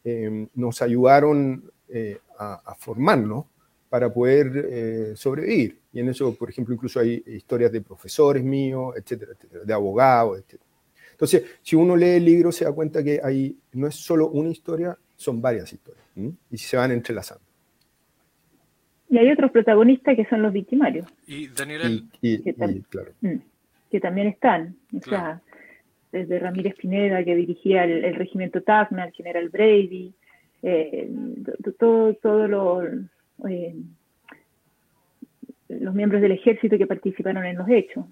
em, 0.05 0.47
nos 0.55 0.83
ayudaron 0.83 1.71
eh, 1.89 2.19
a, 2.39 2.75
formarnos 2.79 3.47
para 3.89 4.13
poder 4.13 4.67
eh, 4.69 5.13
sobrevivir. 5.17 5.79
Y 5.93 6.01
en 6.01 6.09
eso, 6.09 6.35
por 6.35 6.51
ejemplo, 6.51 6.75
incluso 6.75 7.01
hay 7.01 7.23
historias 7.27 7.71
de 7.73 7.81
profesores 7.81 8.43
míos, 8.43 8.95
etcétera, 8.97 9.33
etcétera, 9.33 9.65
de 9.65 9.73
abogados, 9.73 10.39
etcétera. 10.41 10.71
Entonces, 11.13 11.43
si 11.63 11.77
uno 11.77 11.95
lee 11.95 12.17
el 12.17 12.25
libro, 12.25 12.51
se 12.51 12.65
da 12.65 12.73
cuenta 12.73 13.03
que 13.03 13.21
hay, 13.23 13.57
no 13.73 13.87
es 13.87 13.95
solo 13.95 14.29
una 14.29 14.51
historia, 14.51 14.99
son 15.17 15.41
varias 15.41 15.73
historias, 15.73 16.05
y 16.51 16.59
se 16.59 16.77
van 16.77 16.91
entrelazando. 16.91 17.52
Y 19.13 19.19
hay 19.19 19.31
otros 19.31 19.51
protagonistas 19.51 20.17
que 20.17 20.25
son 20.25 20.41
los 20.41 20.55
victimarios. 20.55 21.07
Y 21.27 21.49
Daniel, 21.49 22.05
que, 22.23 22.55
claro. 22.89 23.13
Mm, 23.21 23.37
que, 23.91 24.01
también 24.01 24.29
están. 24.29 24.75
O 24.97 25.03
sea, 25.03 25.39
desde 26.11 26.39
Ramírez 26.39 26.75
Pineda, 26.77 27.23
que 27.23 27.37
dirigía 27.37 27.85
el, 27.85 28.15
regimiento 28.15 28.63
Tacna, 28.63 29.05
el 29.05 29.13
general 29.13 29.51
Brady, 29.51 30.15
eh, 30.63 31.11
todos 31.79 32.19
todo 32.21 32.49
los, 32.49 32.85
eh, 33.51 33.75
los 35.69 35.95
miembros 35.95 36.23
del 36.23 36.33
ejército 36.33 36.79
que 36.79 36.87
participaron 36.87 37.45
en 37.45 37.59
los 37.59 37.69
hechos. 37.69 38.07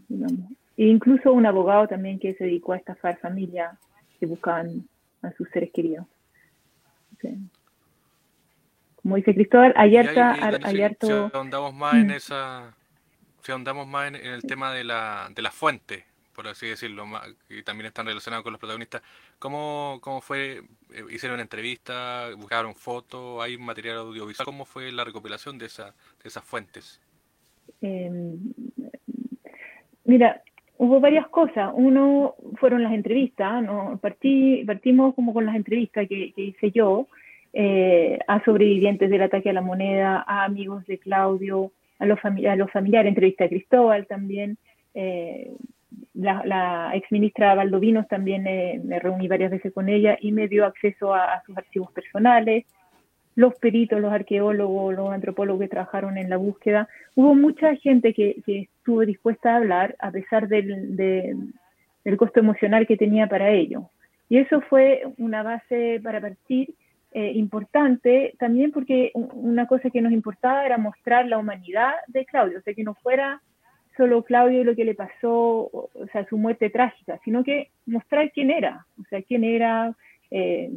E 0.76 0.84
incluso 0.84 1.32
un 1.32 1.46
abogado 1.46 1.88
también 1.88 2.18
que 2.18 2.34
se 2.34 2.44
dedicó 2.44 2.74
a 2.74 2.76
estafar 2.76 3.18
familias 3.20 3.74
que 4.18 4.26
buscaban 4.26 4.84
a 5.22 5.32
sus 5.32 5.48
seres 5.48 5.70
queridos 5.72 6.04
como 9.02 9.16
dice 9.16 9.34
Cristóbal, 9.34 9.72
hay 9.76 9.96
harta, 9.96 10.36
Si 11.00 11.10
ahondamos 11.10 11.74
más 11.74 11.94
en 11.94 12.08
mm. 12.08 12.10
esa, 12.10 12.74
si 13.42 13.52
ahondamos 13.52 13.86
más 13.86 14.08
en, 14.08 14.16
el 14.16 14.42
tema 14.42 14.72
de 14.72 14.84
la, 14.84 15.28
de 15.34 15.42
la 15.42 15.50
fuente, 15.50 16.04
por 16.34 16.48
así 16.48 16.66
decirlo, 16.66 17.04
que 17.48 17.62
también 17.62 17.86
están 17.86 18.06
relacionados 18.06 18.42
con 18.42 18.52
los 18.52 18.60
protagonistas, 18.60 19.02
¿cómo, 19.38 19.98
cómo 20.00 20.20
fue? 20.20 20.62
Eh, 20.92 21.04
¿Hicieron 21.10 21.34
una 21.34 21.42
entrevista? 21.42 22.28
¿Buscaron 22.36 22.74
fotos? 22.74 23.42
¿Hay 23.42 23.58
material 23.58 23.98
audiovisual? 23.98 24.44
¿Cómo 24.44 24.64
fue 24.64 24.92
la 24.92 25.04
recopilación 25.04 25.58
de, 25.58 25.66
esa, 25.66 25.94
de 26.22 26.28
esas 26.28 26.44
fuentes? 26.44 27.00
Em, 27.80 28.38
mira, 30.04 30.42
hubo 30.78 31.00
varias 31.00 31.28
cosas. 31.28 31.70
Uno 31.74 32.34
fueron 32.58 32.82
las 32.82 32.92
entrevistas, 32.92 33.62
¿no? 33.62 33.98
Partí, 34.00 34.64
partimos 34.64 35.14
como 35.14 35.34
con 35.34 35.46
las 35.46 35.56
entrevistas 35.56 36.08
que, 36.08 36.32
que 36.32 36.42
hice 36.42 36.70
yo, 36.70 37.06
eh, 37.52 38.18
a 38.28 38.42
sobrevivientes 38.44 39.10
del 39.10 39.22
ataque 39.22 39.50
a 39.50 39.54
la 39.54 39.60
moneda, 39.60 40.24
a 40.26 40.44
amigos 40.44 40.86
de 40.86 40.98
Claudio, 40.98 41.72
a 41.98 42.06
los, 42.06 42.18
a 42.24 42.56
los 42.56 42.70
familiares, 42.70 43.08
entrevista 43.08 43.44
a 43.44 43.48
Cristóbal 43.48 44.06
también. 44.06 44.56
Eh, 44.94 45.52
la, 46.14 46.42
la 46.44 46.92
ex 46.94 47.10
ministra 47.10 47.54
Valdovinos 47.54 48.06
también 48.08 48.46
eh, 48.46 48.80
me 48.84 48.98
reuní 48.98 49.28
varias 49.28 49.50
veces 49.50 49.72
con 49.72 49.88
ella 49.88 50.16
y 50.20 50.32
me 50.32 50.48
dio 50.48 50.64
acceso 50.64 51.14
a, 51.14 51.42
sus 51.44 51.56
archivos 51.56 51.90
personales, 51.92 52.64
los 53.34 53.54
peritos, 53.56 54.00
los 54.00 54.12
arqueólogos, 54.12 54.94
los 54.94 55.10
antropólogos 55.10 55.62
que 55.62 55.68
trabajaron 55.68 56.18
en 56.18 56.30
la 56.30 56.36
búsqueda. 56.36 56.88
Hubo 57.14 57.34
mucha 57.34 57.74
gente 57.76 58.12
que, 58.12 58.42
estuvo 58.46 59.00
dispuesta 59.04 59.52
a 59.52 59.56
hablar 59.56 59.96
a 59.98 60.10
pesar 60.10 60.48
del, 60.48 60.96
del 60.96 62.16
costo 62.16 62.40
emocional 62.40 62.86
que 62.86 62.96
tenía 62.96 63.26
para 63.26 63.50
ello. 63.50 63.90
Y 64.28 64.38
eso 64.38 64.60
fue 64.62 65.02
una 65.18 65.42
base 65.42 66.00
para 66.02 66.20
partir 66.20 66.74
eh, 67.12 67.32
importante 67.34 68.34
también 68.38 68.70
porque 68.70 69.10
una 69.14 69.66
cosa 69.66 69.90
que 69.90 70.00
nos 70.00 70.12
importaba 70.12 70.64
era 70.64 70.78
mostrar 70.78 71.26
la 71.26 71.38
humanidad 71.38 71.92
de 72.06 72.24
Claudio, 72.24 72.58
o 72.58 72.62
sea, 72.62 72.74
que 72.74 72.84
no 72.84 72.94
fuera 72.94 73.40
solo 73.96 74.22
Claudio 74.22 74.60
y 74.60 74.64
lo 74.64 74.76
que 74.76 74.84
le 74.84 74.94
pasó, 74.94 75.68
o 75.72 76.06
sea, 76.12 76.26
su 76.28 76.38
muerte 76.38 76.70
trágica, 76.70 77.18
sino 77.24 77.42
que 77.42 77.70
mostrar 77.86 78.30
quién 78.32 78.50
era, 78.50 78.86
o 78.98 79.04
sea, 79.10 79.22
quién 79.22 79.44
era, 79.44 79.94
eh, 80.30 80.70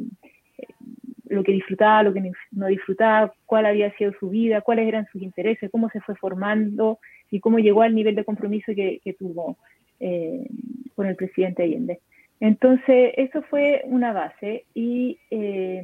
lo 1.28 1.42
que 1.42 1.52
disfrutaba, 1.52 2.02
lo 2.02 2.12
que 2.12 2.32
no 2.52 2.66
disfrutaba, 2.66 3.32
cuál 3.46 3.66
había 3.66 3.94
sido 3.96 4.12
su 4.18 4.30
vida, 4.30 4.60
cuáles 4.60 4.86
eran 4.86 5.06
sus 5.10 5.22
intereses, 5.22 5.70
cómo 5.70 5.88
se 5.90 6.00
fue 6.00 6.14
formando 6.16 6.98
y 7.30 7.40
cómo 7.40 7.58
llegó 7.58 7.82
al 7.82 7.94
nivel 7.94 8.14
de 8.14 8.24
compromiso 8.24 8.72
que, 8.74 9.00
tuvo 9.18 9.56
eh, 10.00 10.46
con 10.94 11.06
el 11.06 11.16
presidente 11.16 11.62
Allende. 11.62 12.00
Entonces, 12.44 13.14
eso 13.16 13.40
fue 13.48 13.80
una 13.86 14.12
base. 14.12 14.66
Y, 14.74 15.18
eh, 15.30 15.82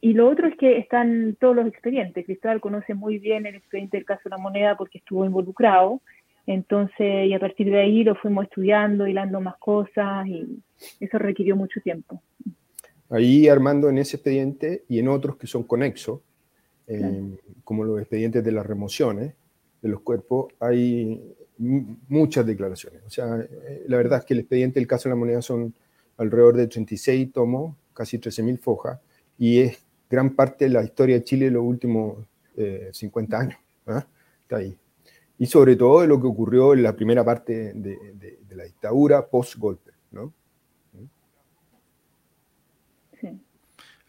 y 0.00 0.14
lo 0.14 0.30
otro 0.30 0.48
es 0.48 0.56
que 0.56 0.78
están 0.78 1.36
todos 1.38 1.54
los 1.54 1.66
expedientes. 1.66 2.24
Cristóbal 2.24 2.62
conoce 2.62 2.94
muy 2.94 3.18
bien 3.18 3.44
el 3.44 3.56
expediente 3.56 3.98
del 3.98 4.06
caso 4.06 4.22
de 4.24 4.30
la 4.30 4.38
moneda 4.38 4.78
porque 4.78 4.96
estuvo 4.96 5.26
involucrado. 5.26 6.00
Entonces, 6.46 7.26
y 7.26 7.34
a 7.34 7.38
partir 7.38 7.70
de 7.70 7.80
ahí 7.80 8.02
lo 8.02 8.14
fuimos 8.14 8.44
estudiando, 8.44 9.06
hilando 9.06 9.42
más 9.42 9.58
cosas 9.58 10.26
y 10.26 10.58
eso 11.00 11.18
requirió 11.18 11.54
mucho 11.54 11.82
tiempo. 11.82 12.22
Ahí, 13.10 13.46
Armando, 13.48 13.90
en 13.90 13.98
ese 13.98 14.16
expediente 14.16 14.84
y 14.88 15.00
en 15.00 15.08
otros 15.08 15.36
que 15.36 15.46
son 15.46 15.64
conexos, 15.64 16.20
eh, 16.86 17.36
como 17.62 17.84
los 17.84 18.00
expedientes 18.00 18.42
de 18.42 18.52
las 18.52 18.64
remociones 18.64 19.34
de 19.82 19.88
los 19.90 20.00
cuerpos, 20.00 20.46
hay 20.60 21.20
muchas 21.58 22.46
declaraciones. 22.46 23.02
O 23.06 23.10
sea, 23.10 23.38
eh, 23.38 23.84
la 23.86 23.96
verdad 23.96 24.20
es 24.20 24.24
que 24.24 24.34
el 24.34 24.40
expediente 24.40 24.80
del 24.80 24.86
caso 24.86 25.08
de 25.08 25.14
la 25.14 25.18
moneda 25.18 25.42
son 25.42 25.74
alrededor 26.16 26.56
de 26.56 26.66
36 26.66 27.32
tomos, 27.32 27.76
casi 27.92 28.18
13.000 28.18 28.58
fojas, 28.58 29.00
y 29.38 29.60
es 29.60 29.84
gran 30.08 30.30
parte 30.30 30.66
de 30.66 30.70
la 30.70 30.84
historia 30.84 31.16
de 31.16 31.24
Chile 31.24 31.46
de 31.46 31.50
los 31.52 31.64
últimos 31.64 32.26
50 32.92 33.36
eh, 33.36 33.40
años. 33.40 33.58
¿ah? 33.86 34.06
Está 34.42 34.56
ahí. 34.56 34.76
Y 35.38 35.46
sobre 35.46 35.76
todo 35.76 36.02
de 36.02 36.06
lo 36.06 36.20
que 36.20 36.26
ocurrió 36.26 36.74
en 36.74 36.82
la 36.82 36.94
primera 36.94 37.24
parte 37.24 37.72
de, 37.74 38.38
la 38.50 38.64
dictadura 38.64 39.26
post-golpe. 39.26 39.90
¿no? 40.12 40.32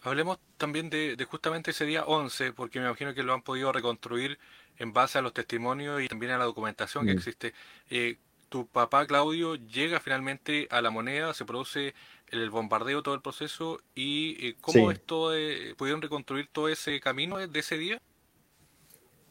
Hablemos 0.01 0.37
también 0.57 0.91
de, 0.91 1.17
justamente 1.27 1.71
ese 1.71 1.85
día 1.85 2.05
11, 2.05 2.53
porque 2.53 2.79
me 2.79 2.85
imagino 2.85 3.15
que 3.15 3.23
lo 3.23 3.33
han 3.33 3.41
podido 3.41 3.71
reconstruir 3.71 4.37
en 4.77 4.93
base 4.93 5.17
a 5.17 5.21
los 5.21 5.33
testimonios 5.33 6.01
y 6.01 6.07
también 6.07 6.33
a 6.33 6.37
la 6.37 6.45
documentación 6.45 7.05
que 7.05 7.13
mm. 7.13 7.17
existe. 7.17 7.53
Eh, 7.89 8.17
tu 8.49 8.67
papá 8.67 9.05
Claudio 9.05 9.55
llega 9.55 9.99
finalmente 9.99 10.67
a 10.69 10.81
la 10.81 10.89
moneda, 10.89 11.33
se 11.33 11.45
produce 11.45 11.93
el 12.29 12.49
bombardeo, 12.49 13.03
todo 13.03 13.15
el 13.15 13.21
proceso, 13.21 13.79
y 13.93 14.37
eh, 14.47 14.55
¿cómo 14.61 14.91
esto 14.91 15.31
pudieron 15.77 16.01
reconstruir 16.01 16.47
todo 16.51 16.69
ese 16.69 16.99
camino 16.99 17.37
de 17.37 17.59
ese 17.59 17.77
día? 17.77 18.01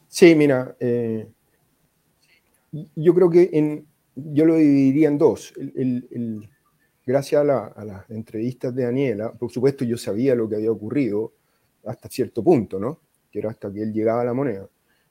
Sí, 0.07 0.35
mira, 0.35 0.75
eh, 0.79 1.27
yo 2.95 3.13
creo 3.13 3.29
que 3.29 3.49
en, 3.53 3.87
yo 4.15 4.45
lo 4.45 4.55
dividiría 4.55 5.07
en 5.07 5.17
dos. 5.17 5.53
gracias 7.05 7.47
a, 7.47 7.67
a, 7.67 7.85
las 7.85 8.09
entrevistas 8.09 8.73
de 8.75 8.83
Daniela, 8.83 9.33
por 9.33 9.51
supuesto 9.51 9.85
yo 9.85 9.97
sabía 9.97 10.35
lo 10.35 10.47
que 10.47 10.55
había 10.55 10.71
ocurrido 10.71 11.33
hasta 11.85 12.09
cierto 12.09 12.43
punto, 12.43 12.79
¿no? 12.79 13.01
Que 13.31 13.39
era 13.39 13.49
hasta 13.49 13.71
que 13.71 13.81
él 13.81 13.93
llegaba 13.93 14.21
a 14.21 14.25
la 14.25 14.33
moneda. 14.33 14.67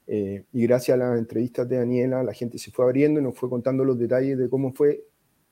Eh, 0.07 0.45
y 0.53 0.63
gracias 0.67 0.95
a 0.95 0.99
las 0.99 1.19
entrevistas 1.19 1.69
de 1.69 1.77
Daniela, 1.77 2.23
la 2.23 2.35
gente 2.35 2.59
se 2.59 2.71
fue 2.71 2.85
abriendo 2.85 3.21
y 3.21 3.23
nos 3.23 3.35
fue 3.35 3.49
contando 3.49 3.85
los 3.85 3.99
detalles 3.99 4.39
de 4.39 4.49
cómo 4.49 4.73
fue 4.73 5.05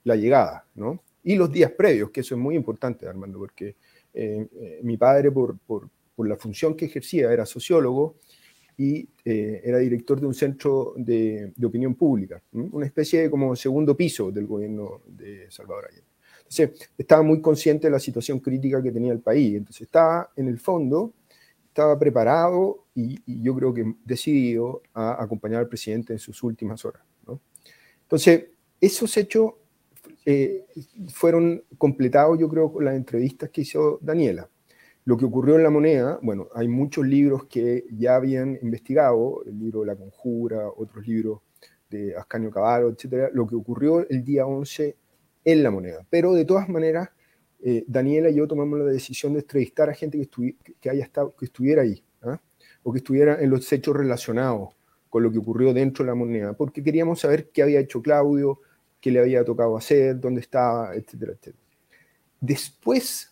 la 0.05 0.17
llegada, 0.17 0.67
¿no? 0.75 1.03
Y 1.25 1.37
los 1.37 1.51
días 1.51 1.71
previos, 1.71 2.11
que 2.11 2.21
eso 2.21 2.35
es 2.35 2.41
muy 2.41 2.57
importante, 2.57 3.07
Armando, 3.07 3.39
porque 3.39 3.77
eh, 4.13 4.47
eh, 4.53 4.81
mi 4.83 4.97
padre, 4.97 5.31
por, 5.31 5.59
por, 5.59 5.89
por, 6.15 6.29
la 6.29 6.37
función 6.37 6.77
que 6.77 6.87
ejercía, 6.87 7.33
era 7.33 7.47
sociólogo 7.47 8.17
y 8.77 9.09
era 9.25 9.79
director 9.79 10.19
de 10.19 10.27
un 10.27 10.35
centro 10.35 10.95
de, 10.97 11.53
de 11.55 11.67
opinión 11.67 11.95
pública, 11.95 12.43
una 12.53 12.87
especie 12.87 13.23
de 13.23 13.31
como 13.31 13.55
segundo 13.55 13.97
piso 13.97 14.33
del 14.33 14.47
gobierno 14.47 15.03
de 15.07 15.49
Salvador 15.51 15.87
Allende. 15.89 16.13
Entonces, 16.53 16.91
estaba 16.99 17.23
muy 17.23 17.41
consciente 17.41 17.87
de 17.87 17.93
la 17.93 17.99
situación 17.99 18.41
crítica 18.41 18.83
que 18.83 18.93
tenía 18.93 19.13
el 19.13 19.21
país. 19.21 19.57
Entonces, 19.57 19.83
estaba 19.83 20.31
en 20.37 20.49
el 20.49 20.59
fondo 20.59 21.15
estaba 21.73 21.99
preparado 21.99 22.85
y, 22.95 23.23
yo 23.43 23.55
creo 23.55 23.73
que 23.73 23.95
decidido 24.05 24.83
a 24.93 25.23
acompañar 25.23 25.61
al 25.61 25.69
presidente 25.69 26.13
en 26.13 26.19
sus 26.19 26.43
últimas 26.43 26.85
horas. 26.85 27.03
Entonces, 28.03 28.45
esos 28.79 29.17
hechos 29.17 29.55
eh, 30.27 30.67
fueron 31.15 31.65
completados, 31.79 32.39
yo 32.39 32.47
creo, 32.51 32.71
con 32.71 32.85
las 32.85 32.95
entrevistas 32.95 33.49
que 33.49 33.63
hizo 33.63 33.99
Daniela. 34.03 34.51
Lo 35.07 35.17
que 35.17 35.25
ocurrió 35.25 35.57
en 35.57 35.63
la 35.63 35.71
moneda, 35.71 36.19
bueno, 36.21 36.49
hay 36.55 36.69
muchos 36.69 37.07
libros 37.07 37.47
que 37.47 37.87
ya 37.91 38.17
habían 38.17 38.59
investigado, 38.61 39.43
el 39.47 39.59
libro 39.59 39.83
La 39.87 39.97
Conjura, 39.97 40.69
otros 40.77 41.07
libros 41.07 41.41
de 41.89 42.15
Ascanio 42.15 42.51
Cavallo, 42.51 42.91
etcétera, 42.91 43.31
lo 43.33 43.47
que 43.47 43.55
ocurrió 43.55 44.07
el 44.07 44.23
día 44.23 44.45
11 44.45 44.95
en 45.47 45.63
la 45.63 45.71
moneda. 45.71 46.07
Pero 46.11 46.35
de 46.35 46.45
todas 46.45 46.69
maneras, 46.69 47.09
eh, 47.65 47.85
Daniela 47.87 48.29
y 48.29 48.35
yo 48.35 48.49
tomamos 48.49 48.79
la 48.81 48.87
decisión 48.87 49.35
de 49.35 49.41
entrevistar 49.41 49.89
a 49.89 49.95
gente 49.95 50.19
que, 50.19 50.57
estuviera 51.41 51.83
ahí, 51.83 52.03
¿ah? 52.23 52.41
o 52.83 52.93
que 52.93 52.99
estuviera 52.99 53.41
en 53.41 53.51
los 53.51 53.73
hechos 53.73 53.97
relacionados 53.97 54.71
con 55.09 55.23
lo 55.23 55.31
que 55.31 55.39
ocurrió 55.39 55.73
dentro 55.73 56.05
de 56.05 56.11
la 56.11 56.15
moneda, 56.17 56.55
porque 56.55 56.83
queríamos 56.83 57.21
saber 57.21 57.51
qué 57.51 57.63
había 57.63 57.79
hecho 57.79 58.03
Claudio, 58.03 58.61
qué 59.01 59.11
le 59.11 59.21
había 59.21 59.45
tocado 59.45 59.77
hacer, 59.77 60.19
dónde 60.19 60.41
estaba, 60.41 60.95
etcétera, 60.95 61.33
etcétera. 61.33 61.65
Después 62.41 63.31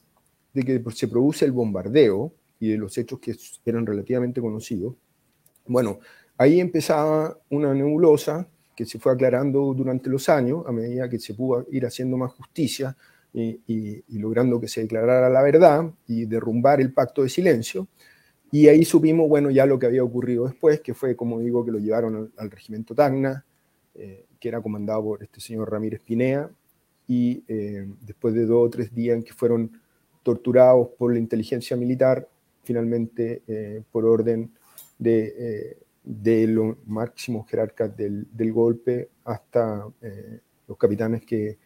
de 0.52 0.62
que 0.62 0.84
se 0.92 1.08
produce 1.08 1.44
el 1.44 1.52
bombardeo 1.52 2.32
y 2.60 2.70
de 2.70 2.76
los 2.76 2.96
hechos 2.98 3.18
que 3.18 3.34
eran 3.64 3.84
relativamente 3.84 4.40
conocidos, 4.40 4.94
bueno, 5.66 5.98
ahí 6.36 6.60
empezaba 6.60 7.36
una 7.48 7.74
nebulosa 7.74 8.46
que 8.76 8.86
se 8.86 8.98
fue 8.98 9.12
aclarando 9.12 9.74
durante 9.74 10.08
los 10.08 10.28
años, 10.28 10.64
a 10.66 10.72
medida 10.72 11.08
que 11.08 11.18
se 11.18 11.34
pudo 11.34 11.66
ir 11.70 11.84
haciendo 11.84 12.16
más 12.16 12.32
justicia, 12.32 12.96
y, 13.32 14.18
logrando 14.18 14.60
que 14.60 14.68
se 14.68 14.82
declarara 14.82 15.28
la 15.28 15.42
verdad 15.42 15.90
y 16.06 16.26
derrumbar 16.26 16.80
el 16.80 16.92
pacto 16.92 17.22
de 17.22 17.28
silencio. 17.28 17.86
Y 18.50 18.66
ahí 18.68 18.84
supimos, 18.84 19.28
bueno, 19.28 19.50
ya 19.50 19.66
lo 19.66 19.78
que 19.78 19.86
había 19.86 20.02
ocurrido 20.02 20.46
después, 20.46 20.80
que 20.80 20.94
fue, 20.94 21.14
como 21.14 21.38
digo, 21.38 21.64
que 21.64 21.70
lo 21.70 21.78
llevaron 21.78 22.32
al, 22.36 22.50
regimiento 22.50 22.94
Tacna, 22.94 23.44
eh, 23.94 24.26
que 24.40 24.48
era 24.48 24.60
comandado 24.60 25.04
por 25.04 25.22
este 25.22 25.40
señor 25.40 25.70
Ramírez 25.70 26.00
Pinea, 26.00 26.50
y 27.06 27.44
eh, 27.46 27.88
después 28.00 28.34
de 28.34 28.46
dos 28.46 28.66
o 28.66 28.70
tres 28.70 28.92
días 28.94 29.16
en 29.16 29.22
que 29.22 29.32
fueron 29.32 29.70
torturados 30.22 30.88
por 30.98 31.12
la 31.12 31.18
inteligencia 31.18 31.76
militar, 31.76 32.28
finalmente 32.64 33.42
eh, 33.46 33.82
por 33.90 34.04
orden 34.04 34.50
de, 34.98 35.76
de, 36.04 36.46
los 36.46 36.76
máximos 36.86 37.48
jerarcas 37.48 37.96
del 37.96 38.52
golpe 38.52 39.08
hasta 39.24 39.86
los 40.68 40.76
capitanes 40.76 41.24
que, 41.24 41.56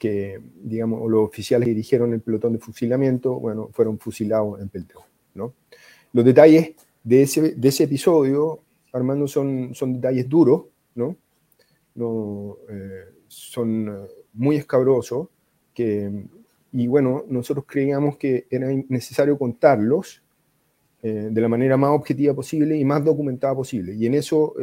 que, 0.00 0.40
digamos, 0.62 1.08
los 1.10 1.28
oficiales 1.28 1.66
que 1.66 1.74
dirigieron 1.74 2.14
el 2.14 2.22
pelotón 2.22 2.54
de 2.54 2.58
fusilamiento, 2.58 3.38
bueno, 3.38 3.68
fueron 3.70 3.98
fusilados 3.98 4.58
en 4.58 4.70
Peltejo, 4.70 5.04
¿no? 5.34 5.52
Los 6.14 6.24
detalles 6.24 6.74
de 7.04 7.22
ese, 7.22 7.54
de 7.54 7.68
ese 7.68 7.84
episodio, 7.84 8.60
Armando, 8.94 9.28
son, 9.28 9.74
son 9.74 9.92
detalles 9.92 10.26
duros, 10.26 10.64
¿no? 10.94 11.16
no 11.94 12.56
eh, 12.70 13.12
son 13.28 13.88
eh, 13.88 14.08
muy 14.32 14.56
escabrosos, 14.56 15.28
que, 15.74 16.24
y 16.72 16.86
bueno, 16.86 17.26
nosotros 17.28 17.66
creíamos 17.68 18.16
que 18.16 18.46
era 18.48 18.68
necesario 18.88 19.36
contarlos 19.36 20.22
eh, 21.02 21.28
de 21.30 21.40
la 21.42 21.48
manera 21.48 21.76
más 21.76 21.90
objetiva 21.90 22.32
posible 22.32 22.74
y 22.78 22.86
más 22.86 23.04
documentada 23.04 23.54
posible. 23.54 23.94
Y 23.94 24.06
en 24.06 24.14
eso 24.14 24.54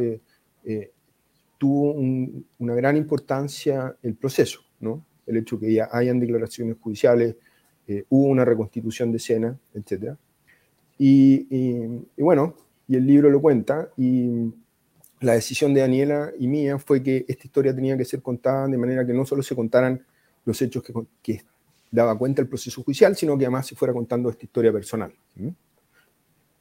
tuvo 1.59 1.93
una 2.59 2.75
gran 2.75 2.97
importancia 2.97 3.95
el 4.01 4.15
proceso, 4.15 4.61
¿no? 4.79 5.05
El 5.27 5.37
hecho 5.37 5.59
que 5.59 5.71
ya 5.73 5.89
hayan 5.91 6.19
declaraciones 6.19 6.77
judiciales, 6.79 7.35
hubo 8.09 8.27
una 8.27 8.43
reconstitución 8.43 9.11
de 9.11 9.17
escena, 9.17 9.57
etcétera. 9.73 10.17
Y, 10.97 11.45
bueno, 12.17 12.55
y 12.87 12.95
el 12.95 13.05
libro 13.05 13.29
lo 13.29 13.41
cuenta, 13.41 13.89
y 13.97 14.51
la 15.21 15.33
decisión 15.33 15.73
de 15.73 15.81
Daniela 15.81 16.31
y 16.39 16.47
mía 16.47 16.79
fue 16.79 17.03
que 17.03 17.25
esta 17.27 17.45
historia 17.45 17.75
tenía 17.75 17.97
que 17.97 18.05
ser 18.05 18.21
contada 18.21 18.67
de 18.67 18.77
manera 18.77 19.05
que 19.05 19.13
no 19.13 19.25
solo 19.25 19.43
se 19.43 19.55
contaran 19.55 20.03
los 20.45 20.61
hechos 20.61 20.83
que, 21.21 21.41
daba 21.89 22.17
cuenta 22.17 22.41
el 22.41 22.49
proceso 22.49 22.83
judicial, 22.83 23.15
sino 23.15 23.37
que 23.37 23.45
además 23.45 23.65
se 23.65 23.75
fuera 23.75 23.93
contando 23.93 24.29
esta 24.29 24.45
historia 24.45 24.73
personal. 24.73 25.13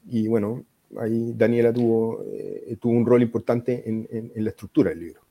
Y 0.09 0.29
bueno, 0.29 0.65
ahí 0.99 1.33
Daniela 1.37 1.73
tuvo, 1.73 2.25
eh, 2.33 2.77
tuvo 2.81 2.93
un 2.93 3.05
rol 3.05 3.23
importante 3.23 3.83
en 3.87 4.33
la 4.37 4.51
estructura 4.51 4.91
del 4.91 5.01
libro. 5.01 5.26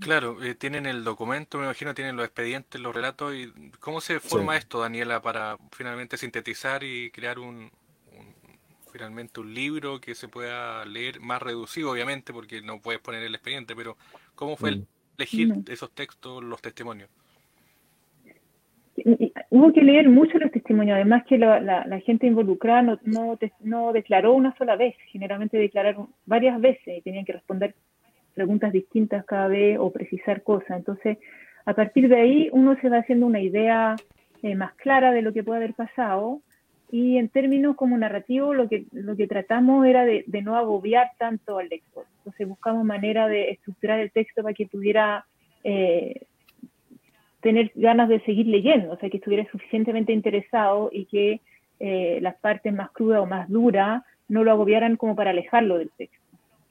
Claro, 0.00 0.42
eh, 0.42 0.54
tienen 0.54 0.86
el 0.86 1.02
documento, 1.02 1.58
me 1.58 1.64
imagino, 1.64 1.94
tienen 1.94 2.16
los 2.16 2.24
expedientes, 2.24 2.80
los 2.80 2.94
relatos. 2.94 3.34
y 3.34 3.52
¿Cómo 3.80 4.00
se 4.00 4.20
forma 4.20 4.56
esto, 4.56 4.80
Daniela, 4.80 5.20
para 5.20 5.56
finalmente 5.72 6.16
sintetizar 6.16 6.84
y 6.84 7.10
crear 7.10 7.38
un, 7.38 7.70
finalmente 8.92 9.40
un 9.40 9.52
libro 9.52 10.00
que 10.00 10.14
se 10.14 10.28
pueda 10.28 10.84
leer 10.84 11.20
más 11.20 11.42
reducido, 11.42 11.90
obviamente, 11.90 12.32
porque 12.32 12.62
no 12.62 12.80
puedes 12.80 13.00
poner 13.00 13.22
el 13.22 13.34
expediente, 13.34 13.74
pero 13.74 13.96
¿cómo 14.34 14.56
fue 14.56 14.72
mm. 14.72 14.86
elegir 15.18 15.54
esos 15.68 15.90
textos, 15.92 16.42
los 16.42 16.60
testimonios? 16.62 17.08
Hubo 19.50 19.72
que 19.72 19.82
leer 19.82 20.08
mucho 20.08 20.38
los 20.38 20.50
testimonios, 20.50 20.96
además 20.96 21.24
que 21.26 21.38
la, 21.38 22.00
gente 22.04 22.26
involucrada 22.26 22.82
no, 22.82 22.98
no, 23.04 23.38
no 23.60 23.92
declaró 23.92 24.34
una 24.34 24.56
sola 24.56 24.76
vez, 24.76 24.96
generalmente 25.06 25.56
declararon 25.56 26.08
varias 26.26 26.60
veces 26.60 26.98
y 26.98 27.02
tenían 27.02 27.24
que 27.24 27.32
responder 27.32 27.74
preguntas 28.38 28.72
distintas 28.72 29.24
cada 29.24 29.48
vez 29.48 29.78
o 29.80 29.90
precisar 29.90 30.44
cosas. 30.44 30.78
Entonces, 30.78 31.18
a 31.66 31.74
partir 31.74 32.08
de 32.08 32.16
ahí 32.16 32.48
uno 32.52 32.76
se 32.80 32.88
va 32.88 32.98
haciendo 32.98 33.26
una 33.26 33.40
idea 33.40 33.96
eh, 34.42 34.54
más 34.54 34.74
clara 34.74 35.10
de 35.10 35.22
lo 35.22 35.32
que 35.32 35.42
puede 35.42 35.58
haber 35.58 35.74
pasado 35.74 36.40
y 36.92 37.18
en 37.18 37.28
términos 37.28 37.74
como 37.74 37.98
narrativo 37.98 38.54
lo 38.54 38.68
que, 38.68 38.84
lo 38.92 39.16
que 39.16 39.26
tratamos 39.26 39.84
era 39.84 40.04
de, 40.04 40.24
no 40.42 40.56
agobiar 40.56 41.10
tanto 41.18 41.58
al 41.58 41.68
lector. 41.68 42.04
Entonces 42.18 42.46
buscamos 42.46 42.84
manera 42.84 43.26
de 43.26 43.50
estructurar 43.50 43.98
el 43.98 44.12
texto 44.12 44.42
para 44.44 44.54
que 44.54 44.66
pudiera 44.66 45.26
eh, 45.64 46.22
tener 47.40 47.72
ganas 47.74 48.08
de 48.08 48.20
seguir 48.20 48.46
leyendo, 48.46 48.92
o 48.92 48.96
sea, 48.98 49.10
que 49.10 49.16
estuviera 49.16 49.44
suficientemente 49.50 50.12
interesado 50.12 50.90
y 50.92 51.06
que 51.06 51.40
eh, 51.80 52.20
las 52.22 52.36
partes 52.36 52.72
más 52.72 52.90
crudas 52.92 53.20
o 53.20 53.26
más 53.26 53.48
duras 53.48 54.04
no 54.28 54.44
lo 54.44 54.52
agobiaran 54.52 54.96
como 54.96 55.16
para 55.16 55.30
alejarlo 55.30 55.78
del 55.78 55.90
texto 55.98 56.17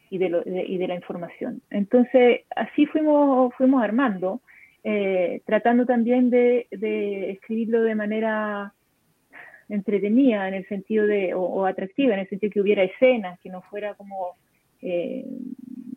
y 0.09 0.17
de, 0.17 0.65
y 0.67 0.77
de 0.77 0.87
la 0.87 0.95
información. 0.95 1.61
Entonces, 1.69 2.41
así 2.55 2.85
fuimos, 2.85 3.53
fuimos 3.55 3.83
armando, 3.83 4.41
eh, 4.83 5.41
tratando 5.45 5.85
también 5.85 6.29
de, 6.29 6.67
de, 6.71 7.31
escribirlo 7.31 7.81
de 7.81 7.95
manera 7.95 8.73
entretenida 9.69 10.47
en 10.47 10.53
el 10.53 10.67
sentido 10.67 11.05
de, 11.05 11.33
o, 11.33 11.65
atractiva, 11.65 12.13
en 12.13 12.21
el 12.21 12.29
sentido 12.29 12.53
que 12.53 12.61
hubiera 12.61 12.83
escenas, 12.83 13.39
que 13.41 13.49
no 13.49 13.61
fuera 13.63 13.95
como 13.95 14.35
eh, 14.81 15.25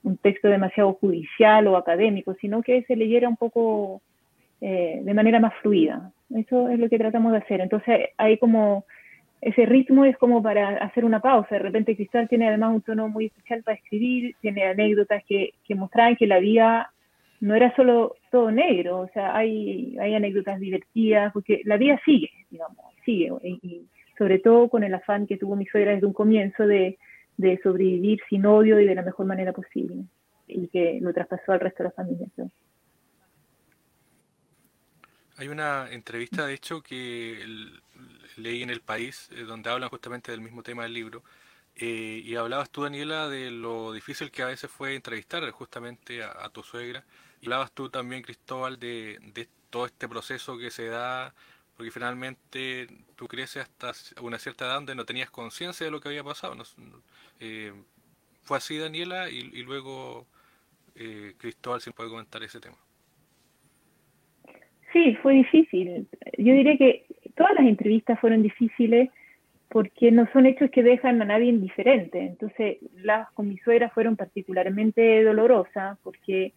un 0.02 0.16
texto 0.16 0.48
demasiado 0.48 0.94
judicial 0.94 1.68
o 1.68 1.76
académico, 1.76 2.34
sino 2.40 2.62
que 2.62 2.82
se 2.82 2.96
leyera 2.96 3.28
un 3.28 3.36
poco 3.36 4.02
eh, 4.60 5.00
de 5.04 5.14
manera 5.14 5.38
más 5.38 5.54
fluida. 5.62 6.12
Eso 6.34 6.68
es 6.68 6.78
lo 6.78 6.88
que 6.88 6.98
tratamos 6.98 7.32
de 7.32 7.38
hacer. 7.38 7.60
Entonces 7.60 8.08
hay 8.16 8.38
como 8.38 8.84
ese 9.40 9.66
ritmo 9.66 10.04
es 10.04 10.16
como 10.18 10.42
para 10.42 10.76
hacer 10.78 11.04
una 11.04 11.20
pausa. 11.20 11.54
De 11.54 11.60
repente 11.60 11.96
Cristal 11.96 12.28
tiene 12.28 12.48
además 12.48 12.74
un 12.74 12.82
tono 12.82 13.08
muy 13.08 13.26
especial 13.26 13.62
para 13.62 13.76
escribir, 13.76 14.36
tiene 14.40 14.64
anécdotas 14.64 15.22
que, 15.24 15.54
que 15.64 15.74
mostraban 15.74 16.16
que 16.16 16.26
la 16.26 16.38
vida 16.38 16.92
no 17.40 17.54
era 17.54 17.74
solo 17.74 18.16
todo 18.30 18.50
negro, 18.50 19.00
o 19.00 19.08
sea, 19.08 19.34
hay, 19.34 19.96
hay 19.98 20.14
anécdotas 20.14 20.60
divertidas, 20.60 21.32
porque 21.32 21.62
la 21.64 21.78
vida 21.78 21.98
sigue, 22.04 22.30
digamos, 22.50 22.76
sigue, 23.04 23.32
y, 23.42 23.86
sobre 24.18 24.38
todo 24.38 24.68
con 24.68 24.84
el 24.84 24.92
afán 24.92 25.26
que 25.26 25.38
tuvo 25.38 25.56
mi 25.56 25.64
suegra 25.64 25.92
desde 25.92 26.06
un 26.06 26.12
comienzo 26.12 26.66
de, 26.66 26.98
de, 27.38 27.58
sobrevivir 27.62 28.20
sin 28.28 28.44
odio 28.44 28.78
y 28.78 28.84
de 28.84 28.94
la 28.94 29.02
mejor 29.02 29.24
manera 29.24 29.54
posible, 29.54 30.04
y 30.46 30.68
que 30.68 30.98
lo 31.00 31.14
traspasó 31.14 31.52
al 31.52 31.60
resto 31.60 31.82
de 31.82 31.88
la 31.88 31.94
familia. 31.94 32.26
Hay 35.38 35.48
una 35.48 35.90
entrevista, 35.90 36.46
de 36.46 36.52
hecho, 36.52 36.82
que 36.82 37.42
leí 38.42 38.62
en 38.62 38.70
El 38.70 38.80
País, 38.80 39.28
eh, 39.32 39.42
donde 39.42 39.70
hablan 39.70 39.88
justamente 39.88 40.32
del 40.32 40.40
mismo 40.40 40.62
tema 40.62 40.84
del 40.84 40.94
libro. 40.94 41.22
Eh, 41.76 42.22
y 42.24 42.36
hablabas 42.36 42.70
tú, 42.70 42.82
Daniela, 42.82 43.28
de 43.28 43.50
lo 43.50 43.92
difícil 43.92 44.30
que 44.30 44.42
a 44.42 44.46
veces 44.46 44.70
fue 44.70 44.94
entrevistar 44.94 45.48
justamente 45.50 46.22
a, 46.22 46.48
tu 46.50 46.62
suegra. 46.62 47.04
Y 47.40 47.46
hablabas 47.46 47.72
tú 47.72 47.88
también, 47.88 48.22
Cristóbal, 48.22 48.78
de, 48.78 49.48
todo 49.70 49.86
este 49.86 50.08
proceso 50.08 50.58
que 50.58 50.70
se 50.70 50.86
da, 50.86 51.32
porque 51.76 51.90
finalmente 51.90 52.88
tú 53.16 53.28
creces 53.28 53.62
hasta 53.62 53.92
una 54.20 54.38
cierta 54.38 54.66
edad 54.66 54.74
donde 54.74 54.94
no 54.94 55.04
tenías 55.04 55.30
conciencia 55.30 55.86
de 55.86 55.92
lo 55.92 56.00
que 56.00 56.08
había 56.08 56.24
pasado. 56.24 56.56
Eh, 57.38 57.72
¿Fue 58.42 58.58
así, 58.58 58.76
Daniela? 58.78 59.30
Y, 59.30 59.38
y 59.38 59.62
luego, 59.62 60.26
Cristóbal, 61.38 61.80
si 61.80 61.92
puede 61.92 62.10
comentar 62.10 62.42
ese 62.42 62.60
tema. 62.60 62.76
Sí, 64.92 65.14
fue 65.22 65.34
difícil. 65.34 66.08
Yo 66.36 66.52
diría 66.52 66.76
que 66.76 67.06
todas 67.40 67.54
las 67.54 67.66
entrevistas 67.66 68.20
fueron 68.20 68.42
difíciles 68.42 69.08
porque 69.70 70.10
no 70.10 70.28
son 70.30 70.44
hechos 70.44 70.70
que 70.70 70.82
dejan 70.82 71.22
a 71.22 71.24
nadie 71.24 71.46
indiferente. 71.46 72.20
Entonces, 72.20 72.76
las 73.02 73.30
con 73.32 73.56
fueron 73.94 74.14
particularmente 74.14 75.24
dolorosas 75.24 75.96
porque 76.02 76.52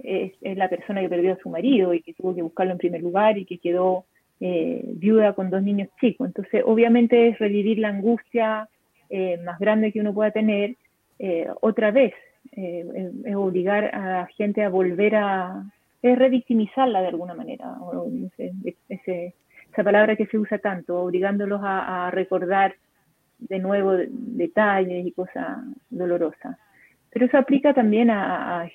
es, 0.00 0.32
la 0.42 0.68
persona 0.68 1.00
que 1.00 1.08
perdió 1.08 1.32
a 1.32 1.38
su 1.38 1.48
marido 1.48 1.94
y 1.94 2.02
que 2.02 2.12
tuvo 2.12 2.34
que 2.34 2.42
buscarlo 2.42 2.72
en 2.72 2.78
primer 2.78 3.00
lugar 3.00 3.38
y 3.38 3.46
que 3.46 3.56
quedó 3.56 4.04
eh, 4.38 4.82
viuda 4.84 5.32
con 5.32 5.48
dos 5.48 5.62
niños 5.62 5.88
chicos. 5.98 6.26
Entonces, 6.26 6.62
obviamente 6.66 7.28
es 7.28 7.38
revivir 7.38 7.78
la 7.78 7.88
angustia 7.88 8.68
eh, 9.08 9.38
más 9.42 9.58
grande 9.58 9.92
que 9.92 10.00
uno 10.00 10.12
pueda 10.12 10.30
tener 10.30 10.76
eh, 11.18 11.48
otra 11.62 11.90
vez. 11.90 12.12
es 12.52 13.34
obligar 13.34 13.94
a 13.94 14.20
la 14.20 14.26
gente 14.36 14.62
a 14.62 14.68
volver 14.68 15.14
a, 15.16 15.64
es 16.02 16.18
revictimizarla 16.18 17.00
de 17.00 17.08
alguna 17.08 17.32
manera, 17.32 17.78
o, 17.80 18.10
esa 19.72 19.84
palabra 19.84 20.16
que 20.16 20.26
se 20.26 20.38
usa 20.38 20.58
tanto, 20.58 21.00
obligándolos 21.00 21.60
a, 21.62 22.10
recordar 22.10 22.74
de 23.38 23.58
nuevo 23.58 23.92
detalles 24.10 25.06
y 25.06 25.12
cosas 25.12 25.58
dolorosas. 25.90 26.56
Pero 27.10 27.26
eso 27.26 27.38
aplica 27.38 27.74
también 27.74 28.10
a, 28.10 28.68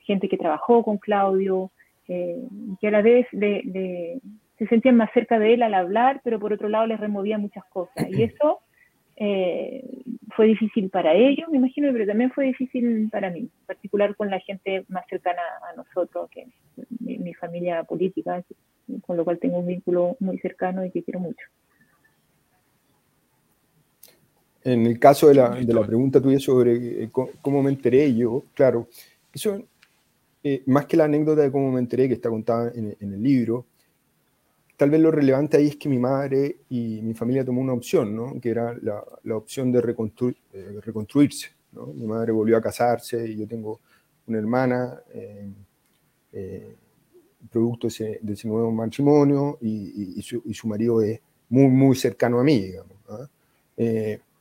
gente 0.00 0.28
que 0.28 0.38
trabajó 0.38 0.82
con 0.82 0.98
Claudio, 0.98 1.70
eh, 2.08 2.42
que 2.80 2.88
a 2.88 2.90
la 2.90 3.02
vez 3.02 3.26
se 3.30 4.66
sentían 4.68 4.96
más 4.96 5.10
cerca 5.12 5.38
de 5.38 5.54
él 5.54 5.62
al 5.62 5.74
hablar, 5.74 6.20
pero 6.24 6.38
por 6.38 6.52
otro 6.52 6.68
lado 6.68 6.86
les 6.86 6.98
removía 6.98 7.38
muchas 7.38 7.64
cosas. 7.66 8.08
Y 8.08 8.22
eso 8.22 8.60
eh, 9.20 9.82
fue 10.36 10.46
difícil 10.46 10.90
para 10.90 11.12
ellos, 11.12 11.48
me 11.50 11.58
imagino, 11.58 11.92
pero 11.92 12.06
también 12.06 12.30
fue 12.30 12.46
difícil 12.46 13.08
para 13.10 13.30
mí, 13.30 13.40
en 13.40 13.66
particular 13.66 14.14
con 14.14 14.30
la 14.30 14.38
gente 14.38 14.84
más 14.88 15.04
cercana 15.08 15.42
a 15.68 15.76
nosotros, 15.76 16.30
que 16.30 16.46
mi, 17.00 17.34
familia 17.34 17.82
política, 17.82 18.40
con 19.06 19.16
lo 19.16 19.24
cual 19.24 19.38
tengo 19.38 19.58
un 19.58 19.66
vínculo 19.66 20.16
muy 20.20 20.38
cercano 20.38 20.84
y 20.84 20.90
que 20.90 21.02
quiero 21.02 21.20
mucho. 21.20 21.46
En 24.64 24.86
el 24.86 24.98
caso 24.98 25.28
de 25.28 25.34
la, 25.34 25.50
de 25.50 25.72
la 25.72 25.86
pregunta 25.86 26.20
tuya 26.20 26.38
sobre 26.38 27.04
eh, 27.04 27.10
cómo 27.10 27.62
me 27.62 27.70
enteré 27.70 28.14
yo, 28.14 28.44
claro, 28.54 28.88
eso, 29.32 29.62
eh, 30.42 30.62
más 30.66 30.86
que 30.86 30.96
la 30.96 31.04
anécdota 31.04 31.42
de 31.42 31.52
cómo 31.52 31.70
me 31.70 31.80
enteré, 31.80 32.08
que 32.08 32.14
está 32.14 32.28
contada 32.28 32.72
en, 32.74 32.96
en 33.00 33.12
el 33.12 33.22
libro, 33.22 33.66
tal 34.78 34.90
vez 34.90 35.00
lo 35.00 35.10
relevante 35.10 35.56
ahí 35.56 35.66
es 35.66 35.76
que 35.76 35.88
mi 35.88 35.98
madre 35.98 36.60
y 36.70 37.02
mi 37.02 37.12
familia 37.12 37.44
tomó 37.44 37.60
una 37.60 37.72
opción, 37.72 38.14
¿no? 38.14 38.40
que 38.40 38.48
era 38.48 38.74
la, 38.80 39.04
la 39.24 39.36
opción 39.36 39.72
de 39.72 39.80
eh, 39.80 40.80
reconstruirse. 40.80 41.48
¿no? 41.72 41.88
Mi 41.88 42.06
madre 42.06 42.30
volvió 42.30 42.56
a 42.56 42.62
casarse 42.62 43.28
y 43.28 43.38
yo 43.38 43.48
tengo 43.48 43.80
una 44.28 44.38
hermana, 44.38 45.02
eh, 45.12 45.50
eh, 46.32 46.76
producto 47.48 47.86
de 47.86 47.88
ese, 47.88 48.18
de 48.22 48.32
ese, 48.32 48.48
nuevo 48.48 48.70
matrimonio, 48.70 49.58
y, 49.60 50.18
y, 50.18 50.22
su, 50.22 50.42
y, 50.44 50.54
su, 50.54 50.68
marido 50.68 51.00
es 51.02 51.20
muy, 51.48 51.68
muy 51.68 51.96
cercano 51.96 52.40
a 52.40 52.44
mí, 52.44 52.60
digamos. 52.60 52.92
¿ah? 53.08 53.28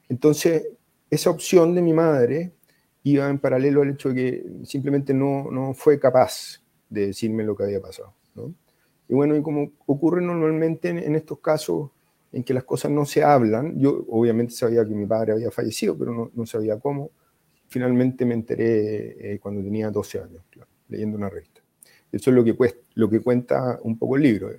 entonces, 0.10 0.68
esa 1.10 1.30
opción 1.30 1.74
de 1.76 1.82
mi 1.82 1.94
madre 1.94 2.52
iba 3.04 3.30
en 3.30 3.40
paralelo 3.40 3.82
al 3.82 3.92
hecho 3.92 4.10
de 4.10 4.16
que 4.16 4.66
simplemente 4.66 5.14
no, 5.14 5.50
no 5.52 5.74
fue 5.74 6.00
capaz 6.00 6.62
de 6.90 7.08
decirme 7.08 7.44
lo 7.44 7.56
que 7.56 7.64
había 7.64 7.82
pasado. 7.82 8.14
¿no? 8.36 8.54
Y 9.08 9.14
bueno, 9.14 9.36
y 9.36 9.42
como 9.42 9.72
ocurre 9.86 10.22
normalmente 10.22 10.90
en, 10.90 11.00
en, 11.00 11.16
estos 11.16 11.40
casos 11.40 11.92
en 12.32 12.44
que 12.44 12.54
las 12.54 12.66
cosas 12.66 12.92
no 12.92 13.06
se 13.06 13.24
hablan, 13.24 13.80
yo 13.80 14.06
obviamente 14.10 14.54
sabía 14.54 14.84
que 14.86 14.94
mi 14.94 15.06
padre 15.06 15.34
había 15.34 15.52
fallecido, 15.52 15.98
pero 15.98 16.14
no, 16.14 16.32
no 16.34 16.46
sabía 16.46 16.80
cómo. 16.80 17.12
Finalmente 17.70 18.26
me 18.26 18.34
enteré 18.34 19.34
eh, 19.34 19.40
cuando 19.40 19.62
tenía 19.62 19.90
12 19.90 20.20
años, 20.20 20.44
claro, 20.50 20.70
leyendo 20.90 21.18
una 21.18 21.30
revista. 21.30 21.57
Eso 22.12 22.30
es 22.30 22.36
lo 22.36 22.44
que, 22.44 22.56
cuesta, 22.56 22.80
lo 22.96 23.10
que 23.10 23.22
cuenta 23.22 23.80
un 23.84 23.98
poco 23.98 24.16
el 24.16 24.24
libro. 24.24 24.50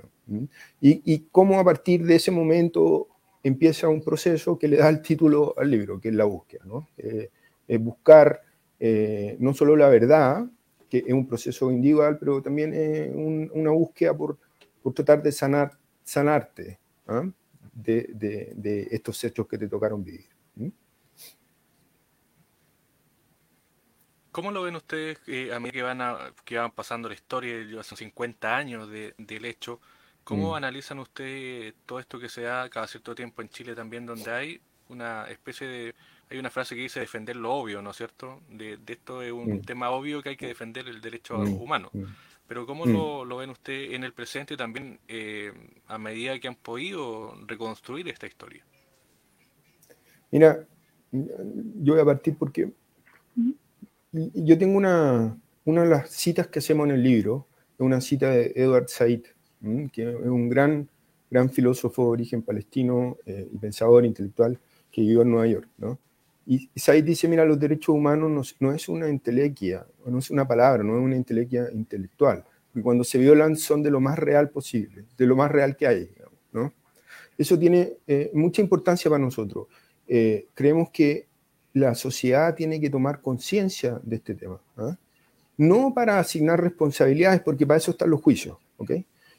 Y, 0.81 1.03
y 1.13 1.29
cómo 1.33 1.59
a 1.59 1.65
partir 1.65 2.05
de 2.05 2.17
ese 2.17 2.31
momento 2.31 3.09
empieza 3.43 3.89
un 3.89 4.03
proceso 4.03 4.59
que 4.59 4.69
le 4.69 4.77
da 4.77 4.89
el 4.89 5.03
título 5.03 5.55
al 5.57 5.71
libro, 5.71 6.01
que 6.01 6.09
es 6.09 6.15
la 6.15 6.25
búsqueda. 6.25 6.65
¿no? 6.67 6.89
Eh, 6.99 7.31
es 7.67 7.81
buscar 7.81 8.43
eh, 8.81 9.37
no 9.41 9.55
solo 9.55 9.77
la 9.77 9.89
verdad, 9.89 10.47
que 10.89 10.99
es 10.99 11.13
un 11.13 11.27
proceso 11.27 11.71
individual, 11.71 12.19
pero 12.19 12.41
también 12.43 12.73
es 12.75 13.15
un, 13.15 13.51
una 13.55 13.71
búsqueda 13.71 14.17
por, 14.17 14.39
por, 14.83 14.95
tratar 14.95 15.23
de 15.23 15.33
sanar, 15.33 15.73
sanarte 16.03 16.79
¿ah? 17.07 17.29
de, 17.75 18.09
de, 18.15 18.53
de, 18.57 18.89
estos 18.91 19.23
hechos 19.25 19.47
que 19.47 19.59
te 19.59 19.69
tocaron 19.69 20.03
vivir. 20.03 20.27
¿sí? 20.57 20.73
¿Cómo 24.39 24.53
lo 24.53 24.63
ven 24.63 24.77
ustedes 24.77 25.19
eh, 25.27 25.53
a 25.53 25.59
medida 25.59 25.73
que 25.73 25.83
van, 25.83 26.01
a, 26.01 26.33
que 26.45 26.59
van 26.59 26.71
pasando 26.71 27.09
la 27.09 27.17
historia, 27.17 27.57
hace 27.81 27.97
50 27.97 28.57
años 28.57 28.89
de, 28.89 29.13
del 29.19 29.45
hecho? 29.45 29.81
¿Cómo 30.23 30.53
mm. 30.53 30.55
analizan 30.55 31.01
ustedes 31.01 31.75
todo 31.85 31.99
esto 31.99 32.21
que 32.21 32.29
se 32.29 32.43
da 32.43 32.69
cada 32.69 32.87
cierto 32.87 33.17
tiempo 33.17 33.43
en 33.43 33.49
Chile 33.49 33.75
también, 33.75 34.07
donde 34.07 34.31
hay 34.31 34.61
una 34.91 35.29
especie 35.29 35.67
de 35.67 35.95
hay 36.31 36.39
una 36.39 36.51
frase 36.51 36.77
que 36.77 36.83
dice 36.83 37.01
defender 37.01 37.35
lo 37.35 37.53
obvio, 37.53 37.83
¿no 37.83 37.91
es 37.91 37.97
cierto? 37.97 38.41
De, 38.49 38.77
de 38.77 38.93
esto 38.93 39.23
es 39.23 39.33
un 39.33 39.55
mm. 39.55 39.63
tema 39.63 39.91
obvio 39.91 40.23
que 40.23 40.29
hay 40.29 40.37
que 40.37 40.47
defender 40.47 40.87
el 40.87 41.01
derecho 41.01 41.37
mm. 41.37 41.61
humano. 41.61 41.91
Mm. 41.93 42.05
Pero 42.47 42.65
¿cómo 42.65 42.87
lo, 42.87 43.25
lo, 43.25 43.39
ven 43.39 43.51
usted 43.51 43.91
en 43.91 44.05
el 44.05 44.13
presente 44.13 44.57
también 44.57 45.01
eh, 45.09 45.53
a 45.89 45.99
medida 45.99 46.39
que 46.39 46.47
han 46.47 46.55
podido 46.55 47.35
reconstruir 47.45 48.09
esta 48.09 48.29
historia? 48.29 48.65
Mira, 50.31 50.65
yo 51.11 51.95
voy 51.95 52.01
a 52.01 52.05
partir 52.05 52.37
porque 52.39 52.71
yo 54.13 54.59
tengo 54.59 54.77
una, 54.77 55.39
una 55.65 55.83
de 55.83 55.89
las 55.89 56.11
citas 56.11 56.47
que 56.49 56.61
hacemos 56.61 56.89
en 56.89 56.95
el 56.95 57.03
libro, 57.03 57.47
una 57.79 58.01
cita 58.01 58.31
de 58.31 58.53
Edward 58.57 58.89
Said, 58.89 59.23
que 59.93 60.11
es 60.11 60.27
un 60.27 60.49
gran, 60.49 60.89
gran 61.31 61.51
filósofo 61.51 62.05
de 62.05 62.09
origen 62.11 62.43
palestino 62.43 63.17
eh, 63.27 63.49
y 63.53 63.59
pensador 63.59 64.05
intelectual 64.05 64.59
que 64.91 65.03
vivió 65.03 65.23
en 65.23 65.31
Nueva 65.31 65.47
York, 65.47 65.69
¿no? 65.79 65.99
Y 66.47 66.71
Said 66.75 67.05
dice, 67.05 67.29
mira, 67.29 67.45
los 67.45 67.61
derechos 67.61 67.95
humanos 67.95 68.31
no, 68.31 68.67
no, 68.67 68.75
es 68.75 68.89
una 68.89 69.11
intelequia, 69.11 69.87
no 70.07 70.19
es 70.19 70.31
una 70.31 70.49
palabra, 70.49 70.83
no 70.83 70.97
es 70.97 71.05
una 71.05 71.15
intelequia 71.15 71.69
intelectual, 71.71 72.43
porque 72.73 72.83
cuando 72.83 73.05
se 73.05 73.19
violan 73.19 73.55
son 73.55 73.83
de 73.83 73.91
lo 73.91 74.01
más 74.01 74.19
real 74.19 74.49
posible, 74.49 75.05
de 75.19 75.27
lo 75.27 75.37
más 75.37 75.51
real 75.51 75.77
que 75.77 75.87
hay. 75.87 76.11
Eso 77.37 77.57
tiene 77.57 77.93
eh, 78.09 78.33
mucha 78.35 78.61
importancia 78.61 79.09
para 79.09 79.23
nosotros. 79.23 79.69
Eh, 80.09 80.49
creemos 80.55 80.91
que 80.91 81.28
la 81.79 81.95
sociedad 81.95 82.55
tiene 82.55 82.81
que 82.81 82.91
tomar 82.91 83.21
conciencia 83.21 84.01
de 84.03 84.17
este 84.17 84.35
tema. 84.35 84.61
¿eh? 84.79 84.95
No 85.57 85.93
para 85.95 86.19
asignar 86.19 86.61
responsabilidades, 86.61 87.41
porque 87.41 87.67
para 87.67 87.79
eso 87.79 87.93
están 87.93 88.11
los 88.11 88.23
juicios. 88.23 88.59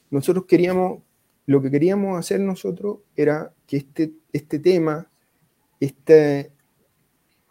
Nosotros 0.10 0.46
queríamos, 0.46 1.02
lo 1.46 1.62
que 1.62 1.72
queríamos 1.72 2.20
hacer 2.20 2.40
nosotros 2.40 3.00
era 3.16 3.54
que 3.68 3.78
este, 3.78 4.12
este 4.34 4.60
tema, 4.60 5.08
este, 5.80 6.52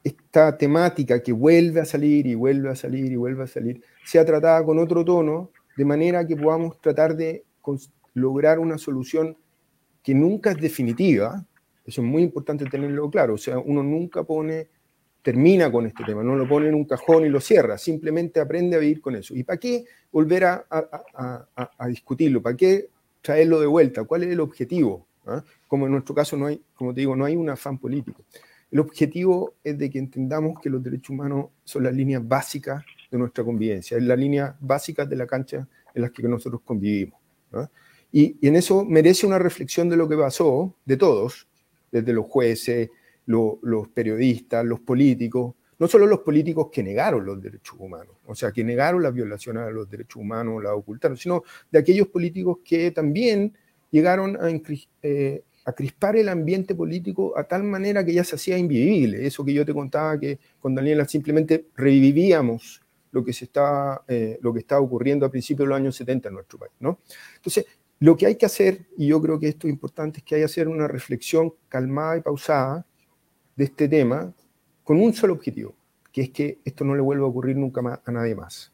esta 0.05 0.57
temática 0.57 1.23
que 1.23 1.33
vuelve 1.33 1.81
a 1.81 1.85
salir 1.85 2.27
y 2.27 2.35
vuelve 2.35 2.71
a 2.71 2.75
salir 2.75 3.13
y 3.13 3.17
vuelve 3.17 3.45
a 3.45 3.47
salir, 3.47 3.83
sea 4.05 4.25
tratada 4.25 4.65
con 4.65 4.79
otro 4.79 5.05
tono, 5.05 5.51
de 5.77 5.85
manera 5.85 6.27
que 6.27 6.37
podamos 6.37 6.81
tratar 6.81 7.17
de 7.17 7.45
lograr 8.15 8.59
una 8.59 8.79
solución 8.79 9.37
que 10.03 10.15
nunca 10.15 10.51
es 10.51 10.59
definitiva. 10.59 11.45
Eso 11.85 12.03
es 12.03 12.07
muy 12.07 12.23
importante 12.23 12.65
tenerlo 12.67 13.11
claro. 13.11 13.35
O 13.35 13.39
sea, 13.39 13.59
uno 13.59 13.83
nunca 13.83 14.25
pone, 14.25 14.69
termina 15.29 15.71
con 15.71 15.85
este 15.85 16.05
tema, 16.05 16.23
no 16.23 16.37
lo 16.37 16.49
pone 16.49 16.69
en 16.69 16.75
un 16.75 16.87
cajón 16.87 17.27
y 17.27 17.29
lo 17.29 17.39
cierra, 17.39 17.77
simplemente 17.77 18.41
aprende 18.41 18.77
a 18.77 18.79
vivir 18.79 19.03
con 19.03 19.15
eso. 19.15 19.35
¿Y 19.37 19.45
para 19.45 19.59
qué 19.59 19.85
volver 20.11 20.45
a, 20.47 20.65
a, 20.71 21.47
a, 21.55 21.71
a 21.77 21.87
discutirlo? 21.87 22.41
¿Para 22.41 22.57
qué 22.57 22.89
traerlo 23.21 23.61
de 23.61 23.67
vuelta? 23.67 24.05
¿Cuál 24.05 24.23
es 24.23 24.31
el 24.31 24.41
objetivo? 24.41 25.07
¿Ah? 25.27 25.45
Como 25.67 25.85
en 25.85 25.93
nuestro 25.93 26.15
caso 26.15 26.35
no 26.39 26.47
hay, 26.47 26.63
como 26.75 26.95
te 26.95 27.01
digo, 27.01 27.15
no 27.15 27.27
hay 27.27 27.37
un 27.37 27.51
afán 27.51 27.77
político. 27.77 28.25
El 28.71 28.79
objetivo 28.79 29.57
es 29.63 29.77
de 29.77 29.91
que 29.91 29.99
entendamos 29.99 30.59
que 30.63 30.71
los 30.71 30.83
derechos 30.83 31.11
humanos 31.11 31.49
son 31.63 31.83
las 31.83 31.93
líneas 31.93 32.27
básicas 32.27 32.83
de 33.11 33.19
nuestra 33.19 33.45
convivencia, 33.45 33.99
es 33.99 34.05
la 34.05 34.17
línea 34.17 34.57
básica 34.61 35.05
de 35.05 35.17
la 35.17 35.27
cancha 35.27 35.69
en 35.93 36.01
las 36.01 36.11
que 36.11 36.23
nosotros 36.23 36.63
convivimos. 36.65 37.21
¿no? 37.53 37.71
Y, 38.11 38.39
y, 38.41 38.49
en 38.49 38.57
eso 38.57 38.83
merece 38.83 39.27
una 39.27 39.39
reflexión 39.39 39.91
de 39.91 39.99
lo 39.99 40.09
que 40.09 40.17
pasó, 40.17 40.75
de 40.87 40.97
todos, 40.97 41.47
desde 41.93 42.15
los 42.15 42.25
jueces, 42.25 42.89
lo, 43.29 43.59
los 43.63 43.89
periodistas, 43.89 44.65
los 44.65 44.81
políticos, 44.81 45.55
no 45.79 45.87
solo 45.87 46.07
los 46.07 46.21
políticos 46.21 46.69
que 46.73 46.83
negaron 46.83 47.25
los 47.25 47.41
derechos 47.41 47.77
humanos, 47.79 48.17
o 48.25 48.35
sea, 48.35 48.51
que 48.51 48.65
negaron 48.65 49.03
las 49.03 49.13
violaciones 49.13 49.65
a 49.65 49.71
los 49.71 49.89
derechos 49.89 50.17
humanos, 50.17 50.63
las 50.63 50.73
ocultaron, 50.73 51.17
sino 51.17 51.43
de 51.71 51.79
aquellos 51.79 52.09
políticos 52.09 52.59
que 52.65 52.91
también 52.91 53.55
llegaron 53.91 54.37
a, 54.37 54.49
eh, 55.03 55.45
a 55.67 55.73
crispar 55.73 56.17
el 56.17 56.31
ambiente 56.31 56.75
político 56.75 57.37
a 57.37 57.45
tal 57.45 57.65
manera 57.65 58.03
que 58.03 58.15
ya 58.15 58.25
se 58.25 58.37
hacía 58.37 58.57
invivible. 58.57 59.27
Eso 59.27 59.45
que 59.45 59.53
yo 59.53 59.65
te 59.65 59.75
contaba 59.75 60.19
que 60.19 60.39
con 60.59 60.75
Daniela 60.75 61.07
simplemente 61.07 61.67
revivíamos 61.77 62.81
lo 63.11 63.23
que, 63.23 63.35
se 63.35 63.45
está, 63.45 64.03
eh, 64.09 64.39
lo 64.41 64.55
que 64.55 64.61
estaba 64.61 64.81
ocurriendo 64.81 65.27
a 65.27 65.31
principios 65.31 65.67
de 65.67 65.69
los 65.69 65.77
años 65.77 65.97
70 65.97 66.29
en 66.29 66.35
nuestro 66.35 66.59
país. 66.59 66.73
¿no? 66.81 67.01
Entonces, 67.37 67.67
lo 68.01 68.17
que 68.17 68.27
hay 68.27 68.37
que 68.37 68.47
hacer, 68.47 68.87
y 68.97 69.09
yo 69.09 69.21
creo 69.21 69.39
que 69.39 69.49
esto 69.49 69.67
es 69.67 69.73
importante, 69.73 70.21
es 70.21 70.25
que 70.25 70.37
hay 70.37 70.41
que 70.41 70.47
hacer 70.47 70.67
una 70.67 70.89
reflexión 70.89 71.53
calmada 71.69 72.17
y 72.17 72.23
pausada 72.23 72.87
de 73.59 73.65
este 73.65 73.89
tema 73.89 74.33
con 74.85 75.01
un 75.01 75.13
solo 75.13 75.35
objetivo, 75.35 75.75
que 76.13 76.23
es 76.23 76.31
que 76.31 76.61
esto 76.65 76.85
no 76.85 76.95
le 76.95 77.03
vuelva 77.03 77.27
a 77.27 77.29
ocurrir 77.29 77.57
nunca 77.57 77.83
más 77.83 77.99
a 78.05 78.13
nadie 78.13 78.37
más. 78.37 78.73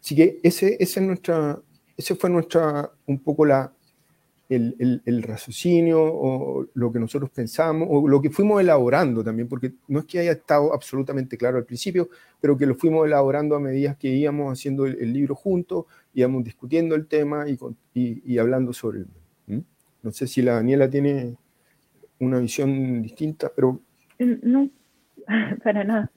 Así 0.00 0.14
que 0.14 0.38
ese, 0.44 0.76
ese, 0.78 1.00
es 1.00 1.06
nuestra, 1.06 1.58
ese 1.96 2.14
fue 2.14 2.30
nuestra, 2.30 2.88
un 3.06 3.18
poco 3.18 3.44
la, 3.44 3.72
el, 4.48 4.76
el, 4.78 5.02
el, 5.04 5.22
raciocinio 5.24 6.00
o 6.00 6.66
lo 6.74 6.92
que 6.92 7.00
nosotros 7.00 7.30
pensamos 7.30 7.88
o 7.90 8.06
lo 8.06 8.22
que 8.22 8.30
fuimos 8.30 8.60
elaborando 8.60 9.24
también, 9.24 9.48
porque 9.48 9.72
no 9.88 10.00
es 10.00 10.04
que 10.04 10.20
haya 10.20 10.32
estado 10.32 10.72
absolutamente 10.72 11.36
claro 11.36 11.56
al 11.56 11.64
principio, 11.64 12.10
pero 12.40 12.56
que 12.56 12.66
lo 12.66 12.76
fuimos 12.76 13.06
elaborando 13.06 13.56
a 13.56 13.60
medida 13.60 13.98
que 13.98 14.08
íbamos 14.08 14.52
haciendo 14.52 14.86
el, 14.86 15.12
libro 15.12 15.34
juntos, 15.34 15.86
íbamos 16.12 16.44
discutiendo 16.44 16.94
el 16.94 17.08
tema 17.08 17.46
y, 17.48 17.58
y, 17.92 18.38
hablando 18.38 18.72
sobre 18.72 19.00
él. 19.00 19.64
No 20.02 20.12
sé 20.12 20.26
si 20.26 20.42
la 20.42 20.54
Daniela 20.54 20.88
tiene 20.88 21.38
una 22.20 22.38
visión 22.38 23.02
distinta, 23.02 23.50
pero... 23.54 23.80
No, 24.18 24.68
para 25.64 25.84
nada. 25.84 26.10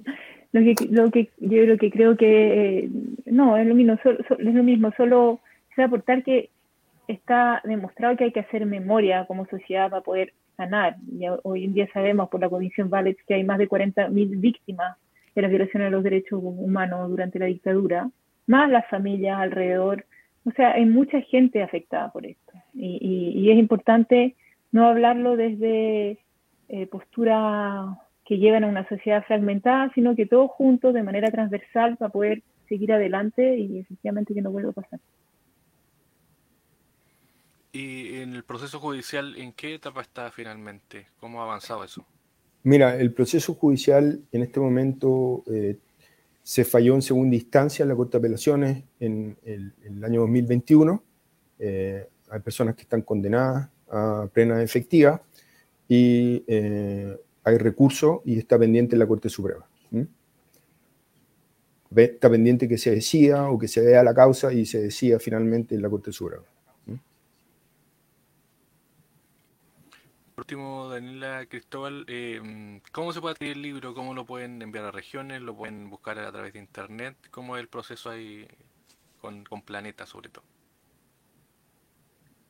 Lo 0.51 0.61
que, 0.61 0.75
lo 0.89 1.11
que 1.11 1.29
yo 1.39 1.65
lo 1.65 1.77
que 1.77 1.91
creo 1.91 2.15
que 2.15 2.79
eh, 2.79 2.89
no, 3.25 3.57
es 3.57 3.67
lo 3.67 3.75
mismo, 3.75 3.97
solo, 4.01 4.19
es 4.19 4.55
lo 4.55 4.63
mismo, 4.63 4.91
solo 4.95 5.41
aportar 5.83 6.23
que 6.23 6.49
está 7.07 7.61
demostrado 7.63 8.17
que 8.17 8.25
hay 8.25 8.31
que 8.31 8.39
hacer 8.39 8.65
memoria 8.65 9.25
como 9.25 9.45
sociedad 9.47 9.89
para 9.89 10.01
poder 10.01 10.33
sanar. 10.55 10.97
Ya 11.17 11.37
hoy 11.43 11.65
en 11.65 11.73
día 11.73 11.87
sabemos 11.93 12.29
por 12.29 12.41
la 12.41 12.49
Comisión 12.49 12.89
Valets 12.89 13.23
que 13.27 13.35
hay 13.35 13.43
más 13.43 13.59
de 13.59 13.69
40.000 13.69 14.39
víctimas 14.39 14.97
de 15.35 15.41
las 15.41 15.51
violaciones 15.51 15.87
de 15.87 15.91
los 15.91 16.03
derechos 16.03 16.39
humanos 16.41 17.09
durante 17.09 17.39
la 17.39 17.45
dictadura, 17.45 18.09
más 18.47 18.69
las 18.69 18.87
familias 18.87 19.39
alrededor. 19.39 20.05
O 20.45 20.51
sea, 20.51 20.71
hay 20.71 20.85
mucha 20.85 21.21
gente 21.21 21.61
afectada 21.61 22.11
por 22.11 22.25
esto. 22.25 22.53
Y, 22.73 22.97
y, 23.01 23.39
y 23.39 23.51
es 23.51 23.57
importante 23.57 24.35
no 24.71 24.87
hablarlo 24.87 25.35
desde 25.35 26.19
eh, 26.69 26.87
posturas 26.87 27.97
que 28.25 28.37
llevan 28.37 28.65
a 28.65 28.67
una 28.67 28.87
sociedad 28.89 29.23
fragmentada, 29.25 29.91
sino 29.95 30.15
que 30.15 30.25
todos 30.25 30.51
juntos, 30.51 30.93
de 30.93 31.03
manera 31.03 31.31
transversal, 31.31 31.97
para 31.97 32.11
poder 32.11 32.43
seguir 32.67 32.91
adelante 32.91 33.57
y 33.57 33.79
efectivamente 33.79 34.33
que 34.33 34.41
no 34.41 34.51
vuelva 34.51 34.71
a 34.71 34.73
pasar. 34.73 34.99
¿Y 37.71 38.15
en 38.15 38.33
el 38.33 38.43
proceso 38.43 38.79
judicial 38.79 39.35
en 39.37 39.53
qué 39.53 39.75
etapa 39.75 40.01
está 40.01 40.31
finalmente? 40.31 41.07
¿Cómo 41.19 41.41
ha 41.41 41.45
avanzado 41.45 41.83
eso? 41.83 42.05
Mira, 42.63 42.97
el 42.97 43.13
proceso 43.13 43.53
judicial 43.53 44.19
en 44.31 44.41
este 44.41 44.59
momento 44.59 45.43
eh, 45.47 45.77
se 46.43 46.65
falló 46.65 46.95
en 46.95 47.01
segunda 47.01 47.35
instancia 47.35 47.83
en 47.83 47.89
la 47.89 47.95
Corte 47.95 48.17
de 48.17 48.17
Apelaciones 48.19 48.83
en 48.99 49.37
el, 49.45 49.73
en 49.83 49.97
el 49.97 50.03
año 50.03 50.21
2021. 50.21 51.03
Eh, 51.59 52.09
hay 52.29 52.39
personas 52.41 52.75
que 52.75 52.81
están 52.81 53.03
condenadas 53.03 53.69
a 53.89 54.27
pena 54.33 54.61
efectiva 54.61 55.21
y 55.87 56.43
hay 57.43 57.57
recurso 57.57 58.21
y 58.25 58.37
está 58.37 58.59
pendiente 58.59 58.95
en 58.95 58.99
la 58.99 59.07
Corte 59.07 59.29
Suprema. 59.29 59.65
Está 61.95 62.29
pendiente 62.29 62.67
que 62.67 62.77
se 62.77 62.91
decida 62.91 63.49
o 63.49 63.57
que 63.57 63.69
se 63.69 63.81
vea 63.81 64.03
la 64.03 64.13
causa 64.13 64.51
y 64.51 64.65
se 64.65 64.81
decida 64.81 65.19
finalmente 65.19 65.73
en 65.75 65.81
la 65.81 65.89
Corte 65.89 66.11
Suprema. 66.11 66.43
Por 70.35 70.43
último, 70.43 70.89
Daniela 70.89 71.45
Cristóbal, 71.47 72.05
eh, 72.07 72.79
¿cómo 72.91 73.11
se 73.11 73.21
puede 73.21 73.31
adquirir 73.31 73.55
el 73.55 73.61
libro? 73.63 73.95
¿Cómo 73.95 74.13
lo 74.13 74.25
pueden 74.25 74.61
enviar 74.61 74.85
a 74.85 74.91
regiones? 74.91 75.41
¿Lo 75.41 75.55
pueden 75.55 75.89
buscar 75.89 76.19
a 76.19 76.31
través 76.31 76.53
de 76.53 76.59
internet? 76.59 77.15
¿Cómo 77.31 77.57
es 77.57 77.61
el 77.61 77.69
proceso 77.69 78.11
ahí 78.11 78.47
con, 79.19 79.45
con 79.45 79.63
Planeta 79.63 80.05
sobre 80.05 80.29
todo? 80.29 80.43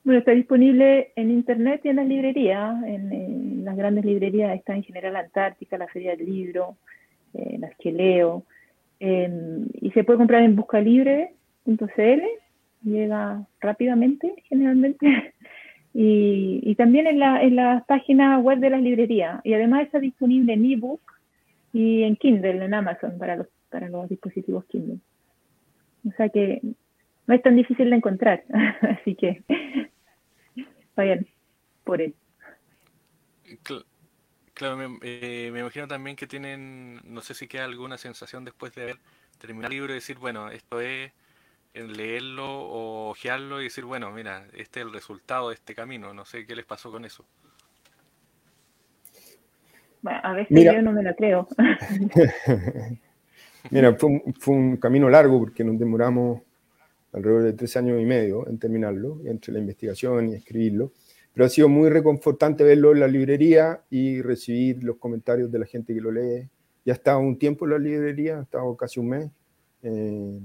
Bueno, 0.08 0.20
está 0.20 0.32
disponible 0.32 1.12
en 1.18 1.32
internet 1.32 1.82
y 1.84 1.90
en 1.90 1.98
las 1.98 2.08
librerías. 2.08 2.82
En, 2.86 3.66
las 3.66 3.76
grandes 3.76 4.06
librerías 4.06 4.56
está 4.56 4.74
en 4.74 4.84
General 4.84 5.14
Antártica, 5.18 5.78
la 5.78 5.90
Feria 5.90 6.16
del 6.16 6.26
Libro, 6.26 6.78
eh, 7.34 7.58
las 7.60 7.76
que 7.76 7.92
leo. 7.92 8.46
Y 9.02 9.92
se 9.92 10.06
puede 10.06 10.18
comprar 10.18 10.44
en 10.44 10.56
buscalibre.cl, 10.56 12.22
llega 12.84 13.46
rápidamente 13.60 14.34
generalmente. 14.48 15.34
y, 15.94 16.74
también 16.76 17.08
en 17.08 17.20
la, 17.20 17.44
en 17.44 17.58
la 17.58 17.84
página 17.86 18.40
web 18.40 18.60
de 18.60 18.70
las 18.70 18.82
librerías. 18.82 19.42
Y 19.44 19.56
además 19.56 19.82
está 19.82 20.00
disponible 20.00 20.54
en 20.54 20.72
ebook 20.72 21.02
y 21.74 22.04
en 22.04 22.16
Kindle, 22.16 22.64
en 22.64 22.74
Amazon, 22.74 23.18
para 23.18 23.36
los, 23.36 23.48
para 23.70 23.90
los 23.90 24.08
dispositivos 24.08 24.64
Kindle. 24.68 25.00
O 26.08 26.12
sea 26.16 26.30
que 26.30 26.62
no 27.28 27.36
es 27.36 27.42
tan 27.42 27.58
difícil 27.58 27.90
de 27.90 27.98
encontrar. 27.98 28.46
Así 29.02 29.14
que 29.14 29.44
vayan 30.98 31.26
por 31.86 32.02
él. 32.02 32.14
Claro, 34.54 34.98
eh, 35.04 35.50
me, 35.54 35.60
imagino 35.60 35.88
también 35.88 36.16
que 36.18 36.28
tienen, 36.28 37.00
no 37.06 37.22
sé 37.22 37.34
si 37.34 37.48
queda 37.48 37.64
alguna 37.64 37.98
sensación 37.98 38.44
después 38.44 38.74
de 38.74 38.84
haber 38.84 38.98
terminado 39.38 39.72
el 39.72 39.78
libro 39.78 39.94
y 39.94 39.96
decir, 39.96 40.18
bueno, 40.18 40.50
esto 40.50 40.82
es 40.82 41.12
leerlo 41.74 42.46
o 42.48 43.12
ojearlo 43.12 43.62
y 43.62 43.66
decir, 43.66 43.86
bueno, 43.86 44.12
mira, 44.12 44.48
este 44.54 44.80
es 44.80 44.86
el 44.88 44.92
resultado 44.92 45.50
de 45.50 45.56
este 45.56 45.76
camino. 45.76 46.14
No 46.14 46.26
sé 46.26 46.46
qué 46.48 46.56
les 46.56 46.66
pasó 46.66 46.92
con 46.92 47.06
eso. 47.06 47.24
Bueno, 50.02 50.20
a 50.24 50.34
veces 50.34 50.74
yo 50.74 50.82
no 50.82 50.92
me 50.92 51.04
lo 51.04 51.16
creo. 51.16 51.48
mira, 53.70 53.94
fue 53.94 54.10
un, 54.10 54.34
fue 54.40 54.56
un 54.56 54.78
camino 54.78 55.08
largo 55.08 55.40
porque 55.40 55.64
nos 55.64 55.78
demoramos 55.78 56.42
alrededor 57.18 57.44
de 57.44 57.54
tres 57.54 57.76
años 57.78 58.02
y 58.02 58.06
medio 58.06 58.48
en 58.48 58.58
terminarlo, 58.58 59.20
entre 59.26 59.54
la 59.54 59.60
investigación 59.60 60.30
y 60.30 60.36
escribirlo. 60.36 60.92
Pero 61.34 61.46
ha 61.46 61.50
sido 61.50 61.70
muy 61.70 61.90
reconfortante 61.90 62.64
verlo 62.64 62.94
en 62.94 63.00
la 63.00 63.08
librería 63.08 63.82
y 63.90 64.22
recibir 64.22 64.84
los 64.84 64.98
comentarios 64.98 65.52
de 65.52 65.60
la 65.60 65.66
gente 65.66 65.94
que 65.94 66.02
lo 66.02 66.12
lee. 66.12 66.48
Ya 66.86 66.94
ha 66.94 66.96
estado 66.96 67.20
un 67.20 67.38
tiempo 67.38 67.66
en 67.66 67.72
la 67.72 67.80
librería, 67.80 68.40
ha 68.40 68.44
estado 68.44 68.76
casi 68.76 69.00
un 69.00 69.10
mes. 69.10 69.30
Eh, 69.84 70.40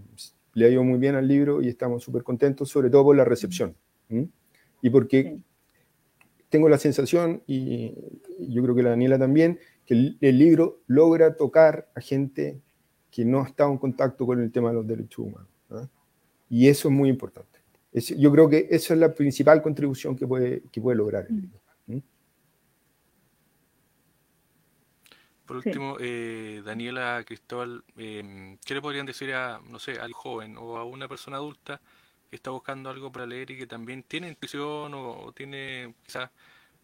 le 0.55 0.67
ha 0.67 0.69
ido 0.69 0.85
muy 0.85 0.99
bien 0.99 1.15
al 1.15 1.27
libro 1.27 1.63
y 1.63 1.69
estamos 1.69 2.03
súper 2.03 2.23
contentos, 2.23 2.69
sobre 2.69 2.91
todo 2.91 3.05
por 3.05 3.17
la 3.17 3.25
recepción. 3.25 3.75
Y 4.83 4.91
porque 4.91 5.39
tengo 6.51 6.69
la 6.69 6.77
sensación, 6.77 7.43
y 7.47 7.95
yo 8.39 8.63
creo 8.63 8.75
que 8.75 8.83
la 8.83 8.91
Daniela 8.91 9.19
también, 9.19 9.59
que 9.87 9.95
el, 9.95 10.19
el 10.21 10.39
libro 10.39 10.83
logra 10.87 11.37
tocar 11.37 11.89
a 11.95 12.01
gente 12.03 12.61
que 13.11 13.25
no 13.25 13.41
ha 13.41 13.47
estado 13.47 13.71
en 13.71 13.79
contacto 13.79 14.27
con 14.27 14.43
el 14.43 14.53
tema 14.53 14.69
de 14.69 14.75
los 14.75 14.87
derechos 14.87 15.21
humanos. 15.21 15.52
Y 16.53 16.69
eso 16.69 16.89
es 16.89 16.95
muy 16.95 17.09
importante. 17.09 17.61
yo 18.19 18.31
creo 18.31 18.47
que 18.47 18.69
esa 18.71 18.93
es 18.93 19.01
la 19.01 19.15
principal 19.15 19.63
contribución 19.63 20.15
que 20.15 20.27
puede, 20.27 20.63
que 20.71 20.83
puede 20.83 20.99
lograr 20.99 21.25
el 21.27 21.41
libro. 21.41 21.59
Por 25.47 25.57
último, 25.57 25.97
eh, 25.99 26.61
Daniela 26.63 27.25
Cristóbal, 27.27 27.83
em, 27.97 28.59
¿qué 28.65 28.75
le 28.75 28.83
podrían 28.83 29.07
decir 29.07 29.33
a, 29.33 29.61
no 29.67 29.79
sé, 29.79 29.93
al 29.99 30.13
joven 30.13 30.57
o 30.59 30.77
a 30.77 30.85
una 30.85 31.09
persona 31.09 31.39
adulta 31.39 31.81
que 32.29 32.37
está 32.37 32.51
buscando 32.51 32.91
algo 32.91 33.11
para 33.11 33.27
leer 33.27 33.51
y 33.51 33.59
que 33.59 33.67
también 33.67 34.03
tiene 34.03 34.29
intuición 34.29 34.93
o, 34.95 35.33
tiene 35.35 35.95
quizás 36.05 36.31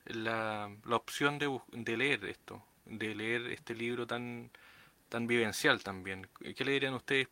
la, 0.07 0.75
la, 0.87 0.97
opción 0.97 1.39
de, 1.39 1.61
de, 1.73 1.97
leer 1.97 2.25
esto, 2.25 2.63
de 2.87 3.15
leer 3.15 3.53
este 3.53 3.75
libro 3.75 4.07
tan, 4.07 4.51
tan 5.09 5.27
vivencial 5.27 5.83
también? 5.83 6.27
¿Qué 6.57 6.65
le 6.65 6.73
dirían 6.73 6.95
ustedes 6.95 7.29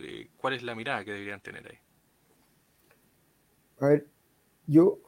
eh, 0.00 0.28
cuál 0.36 0.54
es 0.54 0.62
la 0.62 0.74
mirada 0.74 1.04
que 1.04 1.12
deberían 1.12 1.40
tener 1.40 1.66
ahí. 1.66 1.78
A 3.80 3.88
ver, 3.88 4.06
yo, 4.66 5.00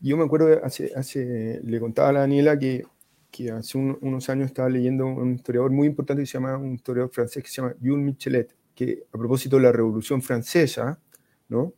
yo 0.00 0.16
me 0.16 0.24
acuerdo, 0.24 0.64
hace, 0.64 0.92
hace, 0.94 1.60
le 1.64 1.80
contaba 1.80 2.10
a 2.10 2.12
la 2.12 2.20
Daniela 2.20 2.58
que, 2.58 2.84
que 3.30 3.50
hace 3.50 3.78
unos 3.78 4.28
años 4.28 4.46
estaba 4.46 4.68
leyendo 4.68 5.06
un 5.06 5.34
historiador 5.34 5.70
muy 5.70 5.86
importante 5.88 6.22
que 6.22 6.26
se 6.26 6.34
llama, 6.34 6.56
un 6.56 6.74
historiador 6.74 7.10
francés 7.10 7.42
que 7.42 7.50
se 7.50 7.60
llama 7.60 7.74
Jules 7.80 8.04
Michelet, 8.04 8.54
que 8.74 9.04
a 9.12 9.18
propósito 9.18 9.56
de 9.56 9.62
la 9.62 9.72
Revolución 9.72 10.22
Francesa, 10.22 11.00
¿no? 11.48 11.72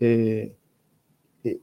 Eh, 0.00 0.56
eh, 1.44 1.60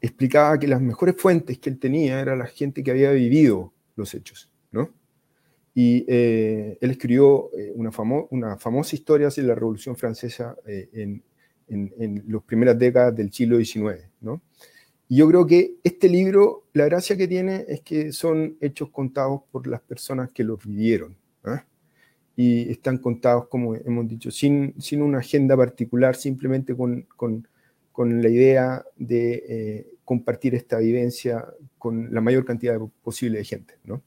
explicaba 0.00 0.58
que 0.58 0.68
las 0.68 0.80
mejores 0.80 1.16
fuentes 1.16 1.58
que 1.58 1.70
él 1.70 1.78
tenía 1.78 2.20
era 2.20 2.36
la 2.36 2.46
gente 2.46 2.82
que 2.82 2.90
había 2.90 3.12
vivido 3.12 3.72
los 3.96 4.14
hechos, 4.14 4.50
¿no? 4.72 4.90
Y 5.74 6.04
eh, 6.08 6.78
él 6.80 6.90
escribió 6.90 7.50
eh, 7.56 7.72
una, 7.74 7.90
una, 8.30 8.56
famosa 8.56 8.96
historia 8.96 9.30
sobre 9.30 9.48
la 9.48 9.54
Revolución 9.54 9.96
Francesa 9.96 10.56
eh, 10.66 10.88
en, 10.92 11.22
en, 11.68 12.24
las 12.26 12.42
primeras 12.42 12.78
décadas 12.78 13.14
del 13.14 13.32
siglo 13.32 13.58
XIX. 13.58 14.08
¿no? 14.20 14.42
Y 15.08 15.16
yo 15.16 15.28
creo 15.28 15.46
que 15.46 15.76
este 15.84 16.08
libro, 16.08 16.64
la 16.72 16.86
gracia 16.86 17.16
que 17.16 17.28
tiene 17.28 17.64
es 17.68 17.82
que 17.82 18.12
son 18.12 18.56
hechos 18.60 18.90
contados 18.90 19.42
por 19.50 19.66
las 19.66 19.80
personas 19.80 20.30
que 20.32 20.42
los 20.42 20.64
vivieron. 20.64 21.16
¿ah? 21.44 21.64
Y 22.34 22.70
están 22.70 22.98
contados, 22.98 23.46
como 23.48 23.76
hemos 23.76 24.08
dicho, 24.08 24.30
sin, 24.30 24.74
sin 24.80 25.02
una 25.02 25.18
agenda 25.18 25.56
particular, 25.56 26.16
simplemente 26.16 26.74
con, 26.74 27.06
con, 27.16 27.46
con 27.92 28.22
la 28.22 28.28
idea 28.28 28.84
de 28.96 29.86
compartir 30.04 30.56
esta 30.56 30.78
vivencia 30.78 31.44
con 31.78 32.12
la 32.12 32.20
mayor 32.20 32.44
cantidad 32.44 32.80
posible 33.02 33.38
de 33.38 33.44
gente. 33.44 33.74
¿no? 33.84 34.02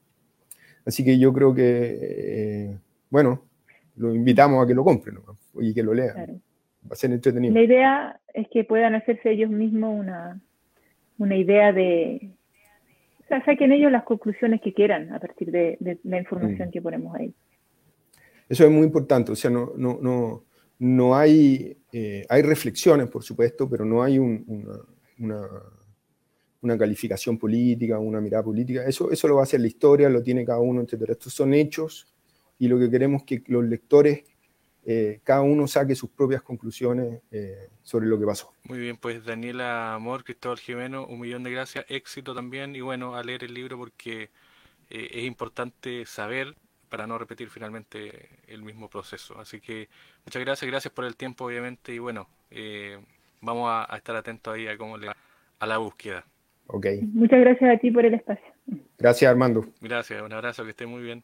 Así 0.86 1.04
que 1.04 1.18
yo 1.18 1.32
creo 1.34 1.54
que, 1.54 1.98
eh, 2.02 2.78
bueno, 3.10 3.44
lo 3.96 4.14
invitamos 4.14 4.64
a 4.64 4.68
que 4.68 4.74
lo 4.74 4.84
compren 4.84 5.18
y 5.60 5.74
que 5.74 5.84
lo 5.84 5.94
lean. 5.94 6.42
Va 6.86 6.92
a 6.92 6.96
ser 6.96 7.12
entretenido. 7.12 7.54
La 7.54 7.62
idea 7.62 8.20
es 8.34 8.48
que 8.50 8.64
puedan 8.64 8.96
hacerse 8.96 9.32
ellos 9.32 9.50
mismos 9.50 9.98
una, 9.98 10.42
una 11.18 11.36
idea 11.36 11.72
de... 11.72 12.32
O 13.24 13.28
sea, 13.28 13.44
saquen 13.46 13.72
ellos 13.72 13.92
las 13.92 14.04
conclusiones 14.04 14.62
que 14.62 14.74
quieran 14.74 15.14
a 15.14 15.20
partir 15.20 15.50
de, 15.52 15.78
la 16.04 16.20
información 16.20 16.68
mm. 16.68 16.72
que 16.72 16.82
ponemos 16.82 17.16
ahí. 17.16 17.34
Eso 18.50 18.66
es 18.66 18.72
muy 18.72 18.84
importante, 18.84 19.32
o 19.32 19.36
sea, 19.36 19.50
no, 19.50 19.72
no, 19.78 20.00
no, 20.02 20.44
no 20.80 21.16
hay, 21.16 21.78
eh, 21.94 22.26
hay 22.28 22.42
reflexiones, 22.42 23.08
por 23.08 23.24
supuesto, 23.24 23.70
pero 23.70 23.86
no 23.86 24.04
hay 24.04 24.20
una, 24.20 24.44
una 25.18 25.48
una 26.64 26.78
calificación 26.78 27.38
política, 27.38 28.00
una 28.00 28.22
mirada 28.22 28.44
política. 28.44 28.86
Eso, 28.86 29.12
eso 29.12 29.28
lo 29.28 29.36
va 29.36 29.42
a 29.42 29.44
hacer 29.44 29.60
la 29.60 29.68
historia, 29.68 30.10
lo 30.10 30.24
tiene 30.24 30.46
cada 30.46 30.60
uno, 30.60 30.82
etc. 30.82 31.10
Estos 31.10 31.34
son 31.34 31.54
hechos 31.54 32.08
y 32.58 32.68
lo 32.68 32.80
que 32.80 32.90
queremos 32.90 33.22
es 33.22 33.26
que 33.26 33.44
los 33.52 33.64
lectores, 33.66 34.24
eh, 34.86 35.20
cada 35.24 35.42
uno 35.42 35.68
saque 35.68 35.96
sus 35.96 36.10
propias 36.10 36.42
conclusiones 36.42 37.22
eh, 37.32 37.70
sobre 37.84 38.08
lo 38.08 38.18
que 38.18 38.26
pasó. 38.26 38.54
Muy 38.64 38.80
bien, 38.80 38.98
pues 38.98 39.26
Daniela 39.26 39.94
Amor, 39.94 40.24
Cristóbal 40.24 40.60
Jimeno, 40.60 41.06
un 41.06 41.20
millón 41.20 41.44
de 41.44 41.52
gracias, 41.52 41.86
éxito 41.90 42.34
también 42.34 42.76
y 42.76 42.82
bueno, 42.82 43.16
a 43.16 43.24
leer 43.24 43.44
el 43.44 43.54
libro 43.54 43.78
porque 43.78 44.30
eh, 44.90 45.10
es 45.12 45.24
importante 45.26 46.06
saber 46.06 46.56
para 46.88 47.08
no 47.08 47.18
repetir 47.18 47.50
finalmente 47.50 48.30
el 48.48 48.62
mismo 48.62 48.90
proceso. 48.90 49.38
Así 49.40 49.60
que 49.60 49.90
muchas 50.26 50.42
gracias, 50.42 50.70
gracias 50.70 50.94
por 50.94 51.04
el 51.04 51.18
tiempo 51.18 51.46
obviamente 51.46 51.94
y 51.94 52.00
bueno, 52.00 52.30
vamos 53.42 53.70
a, 53.70 53.92
a, 53.94 53.98
estar 53.98 54.16
atentos 54.16 54.54
ahí 54.54 54.68
a 54.68 54.78
cómo 54.78 54.98
le 54.98 55.08
va 55.08 55.18
a 55.60 55.66
la 55.66 55.78
búsqueda. 55.80 56.24
Okay. 56.76 57.02
Muchas 57.14 57.40
gracias 57.40 57.70
a 57.70 57.78
ti 57.78 57.92
por 57.92 58.04
el 58.04 58.16
espacio. 58.16 58.44
Gracias, 58.98 59.30
Armando. 59.30 59.64
Gracias, 59.80 60.20
un 60.24 60.34
abrazo, 60.34 60.64
que 60.64 60.72
esté 60.72 60.88
muy 60.88 61.04
bien. 61.04 61.22